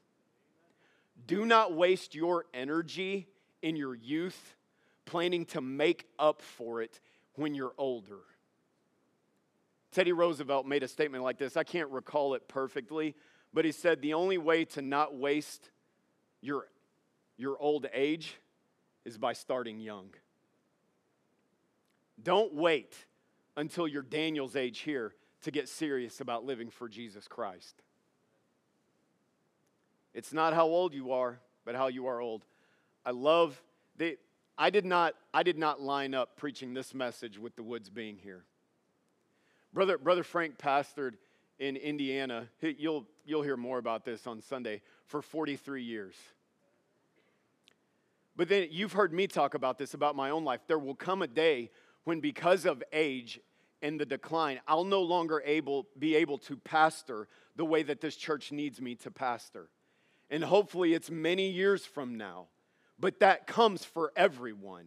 Do 1.27 1.45
not 1.45 1.75
waste 1.75 2.15
your 2.15 2.47
energy 2.55 3.29
in 3.61 3.77
your 3.77 3.95
youth 3.95 4.57
planning 5.05 5.45
to 5.47 5.61
make 5.61 6.07
up 6.19 6.41
for 6.41 6.81
it 6.81 6.99
when 7.35 7.55
you're 7.55 7.75
older. 7.77 8.21
Teddy 9.93 10.13
Roosevelt 10.13 10.67
made 10.67 10.83
a 10.83 10.89
statement 10.89 11.23
like 11.23 11.39
this. 11.39 11.57
I 11.57 11.65
can't 11.65 11.91
recall 11.91 12.35
it 12.35 12.49
perfectly, 12.49 13.15
but 13.53 13.65
he 13.65 13.73
said 13.73 14.01
the 14.01 14.15
only 14.15 14.39
way 14.39 14.65
to 14.67 14.83
not 14.83 15.15
waste 15.15 15.71
your, 16.41 16.67
your 17.37 17.59
old 17.61 17.87
age 17.93 18.39
is 19.05 19.19
by 19.19 19.35
starting 19.35 19.79
young. 19.79 20.09
Don't 22.23 22.55
wait 22.55 22.95
until 23.57 23.87
you're 23.87 24.03
Daniel's 24.03 24.57
age 24.57 24.81
here 24.81 25.15
to 25.43 25.51
get 25.51 25.69
serious 25.69 26.21
about 26.21 26.45
living 26.45 26.71
for 26.71 26.89
Jesus 26.89 27.29
Christ. 27.29 27.83
It's 30.15 30.33
not 30.33 30.55
how 30.55 30.67
old 30.67 30.95
you 30.95 31.13
are, 31.13 31.41
but 31.65 31.75
how 31.75 31.89
you 31.89 32.07
are 32.07 32.21
old. 32.21 32.45
I 33.05 33.11
love 33.11 33.61
the 33.97 34.19
I 34.57 34.71
did 34.71 34.85
not 34.85 35.15
I 35.35 35.43
did 35.43 35.59
not 35.59 35.81
line 35.81 36.15
up 36.15 36.37
preaching 36.37 36.75
this 36.75 36.95
message 36.95 37.39
with 37.39 37.57
the 37.57 37.63
woods 37.63 37.91
being 37.91 38.17
here. 38.17 38.45
Brother, 39.73 39.99
Brother 39.99 40.23
Frank 40.23 40.59
pastored 40.59 41.15
in 41.59 41.77
Indiana. 41.77 42.49
You'll, 42.61 43.07
you'll 43.25 43.43
hear 43.43 43.57
more 43.57 43.79
about 43.79 44.05
this 44.05 44.27
on 44.27 44.43
Sunday 44.43 44.83
for 45.07 45.23
43 45.23 45.83
years. 45.83 46.15
But 48.37 48.49
then 48.49 48.69
you've 48.71 48.93
heard 48.93 49.13
me 49.13 49.27
talk 49.27 49.55
about 49.55 49.79
this 49.79 49.95
about 49.95 50.17
my 50.17 50.31
own 50.31 50.45
life. 50.45 50.61
There 50.67 50.79
will 50.79 50.95
come 50.95 51.23
a 51.23 51.27
day 51.27 51.71
when, 52.05 52.21
because 52.21 52.65
of 52.65 52.83
age 52.93 53.41
and 53.83 54.01
the 54.01 54.07
decline, 54.07 54.61
I'll 54.67 54.85
no 54.85 55.03
longer 55.03 55.43
able, 55.45 55.87
be 55.99 56.17
able 56.17 56.39
to 56.39 56.57
pastor 56.57 57.29
the 57.57 57.65
way 57.65 57.83
that 57.83 58.01
this 58.01 58.17
church 58.17 58.53
needs 58.53 58.81
me 58.81 58.95
to 58.97 59.11
pastor. 59.11 59.69
And 60.31 60.43
hopefully, 60.43 60.95
it's 60.95 61.11
many 61.11 61.51
years 61.51 61.85
from 61.85 62.17
now. 62.17 62.47
But 62.99 63.21
that 63.21 63.47
comes 63.47 63.85
for 63.85 64.13
everyone. 64.17 64.87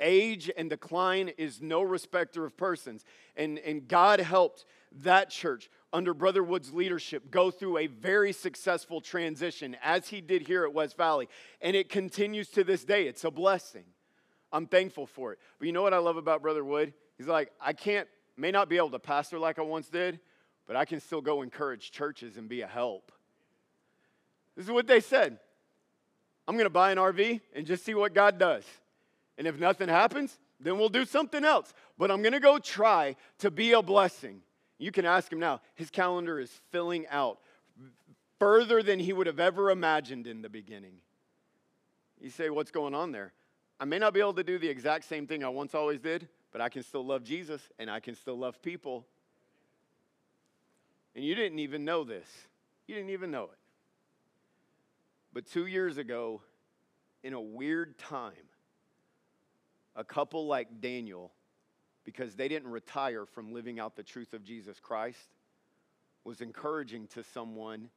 Age 0.00 0.50
and 0.56 0.68
decline 0.68 1.30
is 1.38 1.62
no 1.62 1.82
respecter 1.82 2.44
of 2.44 2.56
persons. 2.56 3.04
And, 3.36 3.58
and 3.60 3.88
God 3.88 4.20
helped 4.20 4.64
that 5.02 5.30
church 5.30 5.70
under 5.92 6.12
Brother 6.12 6.42
Wood's 6.42 6.72
leadership 6.72 7.30
go 7.30 7.50
through 7.50 7.78
a 7.78 7.86
very 7.86 8.32
successful 8.32 9.00
transition 9.00 9.76
as 9.82 10.08
he 10.08 10.20
did 10.20 10.46
here 10.46 10.64
at 10.64 10.72
West 10.72 10.96
Valley. 10.96 11.28
And 11.60 11.74
it 11.74 11.88
continues 11.88 12.48
to 12.50 12.64
this 12.64 12.84
day. 12.84 13.06
It's 13.06 13.24
a 13.24 13.30
blessing. 13.30 13.84
I'm 14.52 14.66
thankful 14.66 15.06
for 15.06 15.32
it. 15.32 15.38
But 15.58 15.66
you 15.66 15.72
know 15.72 15.82
what 15.82 15.94
I 15.94 15.98
love 15.98 16.16
about 16.16 16.42
Brother 16.42 16.64
Wood? 16.64 16.92
He's 17.16 17.26
like, 17.26 17.50
I 17.60 17.72
can't, 17.72 18.08
may 18.36 18.50
not 18.50 18.68
be 18.68 18.76
able 18.76 18.90
to 18.90 18.98
pastor 18.98 19.38
like 19.38 19.58
I 19.58 19.62
once 19.62 19.88
did, 19.88 20.20
but 20.66 20.76
I 20.76 20.84
can 20.84 21.00
still 21.00 21.20
go 21.20 21.42
encourage 21.42 21.90
churches 21.90 22.36
and 22.36 22.48
be 22.48 22.60
a 22.60 22.66
help. 22.66 23.12
This 24.56 24.66
is 24.66 24.70
what 24.70 24.86
they 24.86 25.00
said. 25.00 25.38
I'm 26.48 26.54
going 26.54 26.66
to 26.66 26.70
buy 26.70 26.92
an 26.92 26.98
RV 26.98 27.40
and 27.54 27.66
just 27.66 27.84
see 27.84 27.94
what 27.94 28.14
God 28.14 28.38
does. 28.38 28.64
And 29.38 29.46
if 29.46 29.58
nothing 29.58 29.88
happens, 29.88 30.38
then 30.60 30.78
we'll 30.78 30.88
do 30.88 31.04
something 31.04 31.44
else. 31.44 31.72
But 31.98 32.10
I'm 32.10 32.22
going 32.22 32.32
to 32.32 32.40
go 32.40 32.58
try 32.58 33.16
to 33.38 33.50
be 33.50 33.72
a 33.72 33.82
blessing. 33.82 34.40
You 34.78 34.92
can 34.92 35.04
ask 35.04 35.32
him 35.32 35.38
now. 35.38 35.60
His 35.74 35.90
calendar 35.90 36.38
is 36.38 36.50
filling 36.70 37.06
out 37.08 37.38
further 38.38 38.82
than 38.82 38.98
he 38.98 39.12
would 39.12 39.26
have 39.26 39.40
ever 39.40 39.70
imagined 39.70 40.26
in 40.26 40.42
the 40.42 40.48
beginning. 40.48 40.94
You 42.20 42.30
say, 42.30 42.50
What's 42.50 42.70
going 42.70 42.94
on 42.94 43.12
there? 43.12 43.32
I 43.78 43.84
may 43.84 43.98
not 43.98 44.14
be 44.14 44.20
able 44.20 44.34
to 44.34 44.44
do 44.44 44.58
the 44.58 44.68
exact 44.68 45.04
same 45.04 45.26
thing 45.26 45.44
I 45.44 45.48
once 45.48 45.74
always 45.74 46.00
did, 46.00 46.28
but 46.50 46.60
I 46.60 46.70
can 46.70 46.82
still 46.82 47.04
love 47.04 47.22
Jesus 47.22 47.60
and 47.78 47.90
I 47.90 48.00
can 48.00 48.14
still 48.14 48.38
love 48.38 48.62
people. 48.62 49.06
And 51.14 51.24
you 51.24 51.34
didn't 51.34 51.58
even 51.58 51.84
know 51.84 52.04
this. 52.04 52.26
You 52.86 52.94
didn't 52.94 53.10
even 53.10 53.30
know 53.30 53.44
it. 53.44 53.58
But 55.32 55.46
two 55.46 55.66
years 55.66 55.98
ago, 55.98 56.40
in 57.22 57.34
a 57.34 57.40
weird 57.40 57.98
time, 57.98 58.32
a 59.96 60.04
couple 60.04 60.46
like 60.46 60.80
Daniel, 60.80 61.32
because 62.04 62.36
they 62.36 62.46
didn't 62.46 62.70
retire 62.70 63.26
from 63.26 63.52
living 63.52 63.80
out 63.80 63.96
the 63.96 64.02
truth 64.02 64.34
of 64.34 64.44
Jesus 64.44 64.78
Christ, 64.78 65.28
was 66.22 66.40
encouraging 66.40 67.06
to 67.08 67.24
someone 67.24 67.88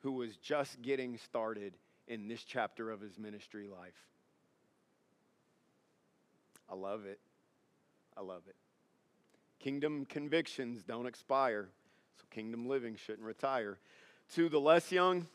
who 0.00 0.12
was 0.12 0.36
just 0.36 0.80
getting 0.82 1.18
started 1.18 1.74
in 2.06 2.28
this 2.28 2.44
chapter 2.44 2.90
of 2.90 3.00
his 3.00 3.18
ministry 3.18 3.66
life. 3.66 4.06
I 6.70 6.74
love 6.74 7.04
it. 7.06 7.18
I 8.16 8.22
love 8.22 8.42
it. 8.48 8.54
Kingdom 9.58 10.06
convictions 10.06 10.82
don't 10.82 11.06
expire, 11.06 11.68
so 12.16 12.24
kingdom 12.30 12.68
living 12.68 12.96
shouldn't 12.96 13.26
retire. 13.26 13.78
To 14.34 14.48
the 14.48 14.60
less 14.60 14.92
young, 14.92 15.26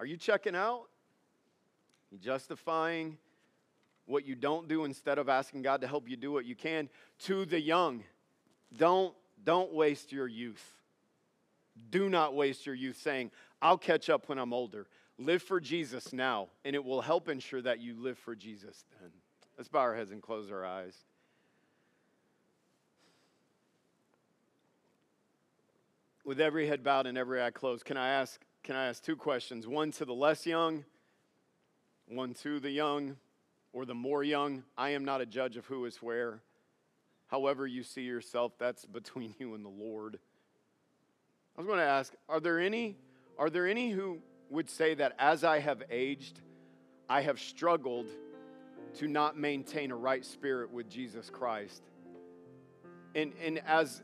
are 0.00 0.06
you 0.06 0.16
checking 0.16 0.54
out? 0.54 0.84
You 2.10 2.18
justifying 2.18 3.18
what 4.08 4.26
you 4.26 4.34
don't 4.34 4.68
do 4.68 4.84
instead 4.84 5.18
of 5.18 5.28
asking 5.28 5.62
God 5.62 5.82
to 5.82 5.86
help 5.86 6.08
you 6.08 6.16
do 6.16 6.32
what 6.32 6.46
you 6.46 6.56
can. 6.56 6.88
To 7.20 7.44
the 7.44 7.60
young, 7.60 8.02
don't, 8.76 9.14
don't 9.44 9.72
waste 9.72 10.12
your 10.12 10.26
youth. 10.26 10.64
Do 11.90 12.08
not 12.08 12.34
waste 12.34 12.66
your 12.66 12.74
youth 12.74 12.96
saying, 12.96 13.30
I'll 13.60 13.78
catch 13.78 14.08
up 14.08 14.28
when 14.28 14.38
I'm 14.38 14.52
older. 14.52 14.86
Live 15.18 15.42
for 15.42 15.60
Jesus 15.60 16.12
now, 16.12 16.48
and 16.64 16.74
it 16.74 16.84
will 16.84 17.02
help 17.02 17.28
ensure 17.28 17.60
that 17.62 17.80
you 17.80 17.94
live 18.00 18.18
for 18.18 18.34
Jesus 18.34 18.84
then. 19.00 19.10
Let's 19.56 19.68
bow 19.68 19.80
our 19.80 19.94
heads 19.94 20.10
and 20.10 20.22
close 20.22 20.50
our 20.50 20.64
eyes. 20.64 20.96
With 26.24 26.40
every 26.40 26.66
head 26.66 26.82
bowed 26.82 27.06
and 27.06 27.18
every 27.18 27.42
eye 27.42 27.50
closed, 27.50 27.84
can 27.84 27.96
I 27.96 28.08
ask, 28.08 28.40
can 28.62 28.76
I 28.76 28.86
ask 28.86 29.02
two 29.02 29.16
questions? 29.16 29.66
One 29.66 29.90
to 29.92 30.04
the 30.04 30.14
less 30.14 30.46
young, 30.46 30.84
one 32.06 32.34
to 32.34 32.60
the 32.60 32.70
young 32.70 33.16
or 33.72 33.84
the 33.84 33.94
more 33.94 34.22
young. 34.22 34.64
I 34.76 34.90
am 34.90 35.04
not 35.04 35.20
a 35.20 35.26
judge 35.26 35.56
of 35.56 35.66
who 35.66 35.84
is 35.84 35.96
where. 35.96 36.40
However, 37.28 37.66
you 37.66 37.82
see 37.82 38.02
yourself, 38.02 38.52
that's 38.58 38.84
between 38.84 39.34
you 39.38 39.54
and 39.54 39.64
the 39.64 39.70
Lord. 39.70 40.18
I 41.56 41.60
was 41.60 41.66
going 41.66 41.78
to 41.78 41.84
ask 41.84 42.14
are 42.28 42.40
there 42.40 42.60
any, 42.60 42.96
are 43.38 43.50
there 43.50 43.66
any 43.66 43.90
who 43.90 44.18
would 44.50 44.70
say 44.70 44.94
that 44.94 45.14
as 45.18 45.44
I 45.44 45.58
have 45.58 45.82
aged, 45.90 46.40
I 47.08 47.22
have 47.22 47.38
struggled 47.38 48.06
to 48.98 49.06
not 49.06 49.36
maintain 49.36 49.90
a 49.90 49.96
right 49.96 50.24
spirit 50.24 50.72
with 50.72 50.88
Jesus 50.88 51.30
Christ? 51.30 51.82
And, 53.14 53.32
and 53.44 53.60
as, 53.66 54.02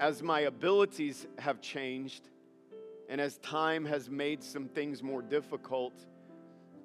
as 0.00 0.22
my 0.22 0.40
abilities 0.40 1.26
have 1.38 1.60
changed, 1.60 2.28
and 3.08 3.20
as 3.20 3.38
time 3.38 3.84
has 3.84 4.10
made 4.10 4.42
some 4.42 4.68
things 4.68 5.02
more 5.02 5.22
difficult, 5.22 5.92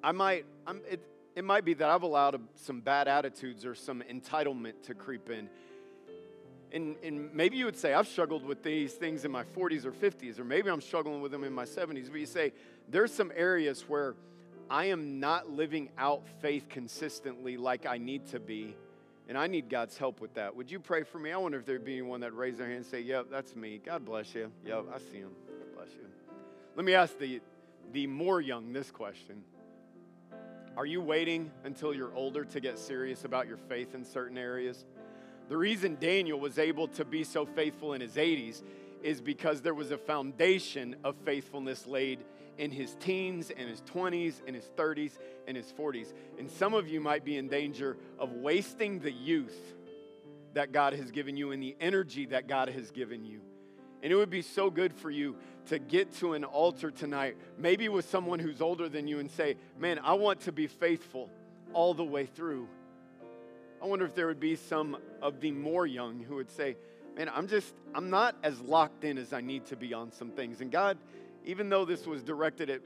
I 0.02 0.12
might, 0.12 0.46
I'm, 0.66 0.80
it, 0.88 1.00
it 1.38 1.44
might 1.44 1.64
be 1.64 1.72
that 1.72 1.88
I've 1.88 2.02
allowed 2.02 2.40
some 2.56 2.80
bad 2.80 3.06
attitudes 3.06 3.64
or 3.64 3.76
some 3.76 4.02
entitlement 4.10 4.82
to 4.86 4.94
creep 4.94 5.30
in. 5.30 5.48
And, 6.72 6.96
and 7.04 7.32
maybe 7.32 7.56
you 7.56 7.64
would 7.64 7.76
say, 7.76 7.94
I've 7.94 8.08
struggled 8.08 8.44
with 8.44 8.64
these 8.64 8.94
things 8.94 9.24
in 9.24 9.30
my 9.30 9.44
40s 9.44 9.84
or 9.84 9.92
50s, 9.92 10.40
or 10.40 10.44
maybe 10.44 10.68
I'm 10.68 10.80
struggling 10.80 11.22
with 11.22 11.30
them 11.30 11.44
in 11.44 11.52
my 11.52 11.64
70s. 11.64 12.10
But 12.10 12.18
you 12.18 12.26
say, 12.26 12.52
there's 12.88 13.14
some 13.14 13.30
areas 13.36 13.82
where 13.82 14.16
I 14.68 14.86
am 14.86 15.20
not 15.20 15.48
living 15.48 15.90
out 15.96 16.24
faith 16.42 16.68
consistently 16.68 17.56
like 17.56 17.86
I 17.86 17.98
need 17.98 18.26
to 18.32 18.40
be. 18.40 18.74
And 19.28 19.38
I 19.38 19.46
need 19.46 19.68
God's 19.68 19.96
help 19.96 20.20
with 20.20 20.34
that. 20.34 20.56
Would 20.56 20.72
you 20.72 20.80
pray 20.80 21.04
for 21.04 21.20
me? 21.20 21.30
I 21.30 21.36
wonder 21.36 21.60
if 21.60 21.66
there'd 21.66 21.84
be 21.84 21.92
anyone 21.92 22.18
that 22.22 22.34
raise 22.34 22.58
their 22.58 22.66
hand 22.66 22.78
and 22.78 22.86
say, 22.86 23.00
Yep, 23.00 23.26
that's 23.30 23.54
me. 23.54 23.80
God 23.84 24.04
bless 24.04 24.34
you. 24.34 24.50
Yep, 24.66 24.86
I 24.92 24.98
see 24.98 25.18
him. 25.18 25.30
God 25.46 25.76
bless 25.76 25.90
you. 25.90 26.04
Let 26.74 26.84
me 26.84 26.94
ask 26.94 27.16
the, 27.16 27.40
the 27.92 28.08
more 28.08 28.40
young 28.40 28.72
this 28.72 28.90
question 28.90 29.44
Are 30.78 30.86
you 30.86 31.00
waiting 31.00 31.50
until 31.64 31.92
you're 31.92 32.14
older 32.14 32.44
to 32.44 32.60
get 32.60 32.78
serious 32.78 33.24
about 33.24 33.48
your 33.48 33.56
faith 33.56 33.96
in 33.96 34.04
certain 34.04 34.38
areas? 34.38 34.84
The 35.48 35.56
reason 35.56 35.96
Daniel 36.00 36.38
was 36.38 36.56
able 36.56 36.86
to 36.86 37.04
be 37.04 37.24
so 37.24 37.44
faithful 37.44 37.94
in 37.94 38.00
his 38.00 38.12
80s 38.12 38.62
is 39.02 39.20
because 39.20 39.60
there 39.60 39.74
was 39.74 39.90
a 39.90 39.98
foundation 39.98 40.94
of 41.02 41.16
faithfulness 41.24 41.84
laid 41.84 42.20
in 42.58 42.70
his 42.70 42.94
teens 43.00 43.50
and 43.50 43.68
his 43.68 43.82
20s 43.92 44.40
and 44.46 44.54
his 44.54 44.70
30s 44.76 45.18
and 45.48 45.56
his 45.56 45.72
40s. 45.76 46.12
And 46.38 46.48
some 46.48 46.74
of 46.74 46.86
you 46.86 47.00
might 47.00 47.24
be 47.24 47.38
in 47.38 47.48
danger 47.48 47.96
of 48.16 48.30
wasting 48.30 49.00
the 49.00 49.10
youth 49.10 49.58
that 50.54 50.70
God 50.70 50.92
has 50.92 51.10
given 51.10 51.36
you 51.36 51.50
and 51.50 51.60
the 51.60 51.74
energy 51.80 52.26
that 52.26 52.46
God 52.46 52.68
has 52.68 52.92
given 52.92 53.24
you. 53.24 53.40
And 54.02 54.12
it 54.12 54.16
would 54.16 54.30
be 54.30 54.42
so 54.42 54.70
good 54.70 54.92
for 54.94 55.10
you 55.10 55.36
to 55.66 55.78
get 55.78 56.14
to 56.16 56.32
an 56.32 56.44
altar 56.44 56.90
tonight, 56.90 57.36
maybe 57.58 57.88
with 57.88 58.08
someone 58.08 58.38
who's 58.38 58.60
older 58.60 58.88
than 58.88 59.06
you, 59.06 59.18
and 59.18 59.30
say, 59.30 59.56
Man, 59.78 59.98
I 60.02 60.14
want 60.14 60.40
to 60.42 60.52
be 60.52 60.66
faithful 60.66 61.30
all 61.72 61.94
the 61.94 62.04
way 62.04 62.26
through. 62.26 62.68
I 63.82 63.86
wonder 63.86 64.04
if 64.04 64.14
there 64.14 64.26
would 64.26 64.40
be 64.40 64.56
some 64.56 64.96
of 65.20 65.40
the 65.40 65.50
more 65.50 65.86
young 65.86 66.20
who 66.20 66.36
would 66.36 66.50
say, 66.50 66.76
Man, 67.16 67.30
I'm 67.34 67.48
just, 67.48 67.74
I'm 67.94 68.10
not 68.10 68.36
as 68.42 68.60
locked 68.60 69.04
in 69.04 69.18
as 69.18 69.32
I 69.32 69.40
need 69.40 69.66
to 69.66 69.76
be 69.76 69.92
on 69.92 70.12
some 70.12 70.30
things. 70.30 70.60
And 70.60 70.70
God, 70.70 70.98
even 71.44 71.68
though 71.68 71.84
this 71.84 72.06
was 72.06 72.22
directed 72.22 72.70
at 72.70 72.80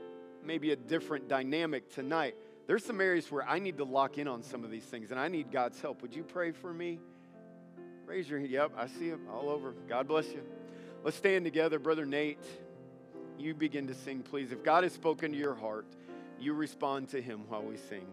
maybe 0.44 0.72
a 0.72 0.76
different 0.76 1.28
dynamic 1.28 1.92
tonight, 1.92 2.34
there's 2.66 2.84
some 2.84 3.00
areas 3.00 3.30
where 3.30 3.46
I 3.46 3.58
need 3.58 3.76
to 3.78 3.84
lock 3.84 4.18
in 4.18 4.28
on 4.28 4.42
some 4.42 4.64
of 4.64 4.70
these 4.70 4.84
things 4.84 5.10
and 5.10 5.20
I 5.20 5.28
need 5.28 5.50
God's 5.50 5.80
help. 5.80 6.00
Would 6.02 6.14
you 6.14 6.22
pray 6.22 6.52
for 6.52 6.72
me? 6.72 6.98
Raise 8.06 8.28
your 8.28 8.38
hand. 8.38 8.50
Yep, 8.50 8.72
I 8.76 8.86
see 8.86 9.08
him 9.08 9.26
all 9.30 9.48
over. 9.48 9.74
God 9.88 10.08
bless 10.08 10.26
you. 10.28 10.42
Let's 11.04 11.16
stand 11.16 11.44
together. 11.44 11.80
Brother 11.80 12.06
Nate, 12.06 12.38
you 13.36 13.54
begin 13.54 13.88
to 13.88 13.94
sing, 13.94 14.22
please. 14.22 14.52
If 14.52 14.62
God 14.62 14.84
has 14.84 14.92
spoken 14.92 15.32
to 15.32 15.38
your 15.38 15.54
heart, 15.54 15.86
you 16.38 16.54
respond 16.54 17.08
to 17.08 17.20
him 17.20 17.40
while 17.48 17.62
we 17.62 17.76
sing. 17.76 18.06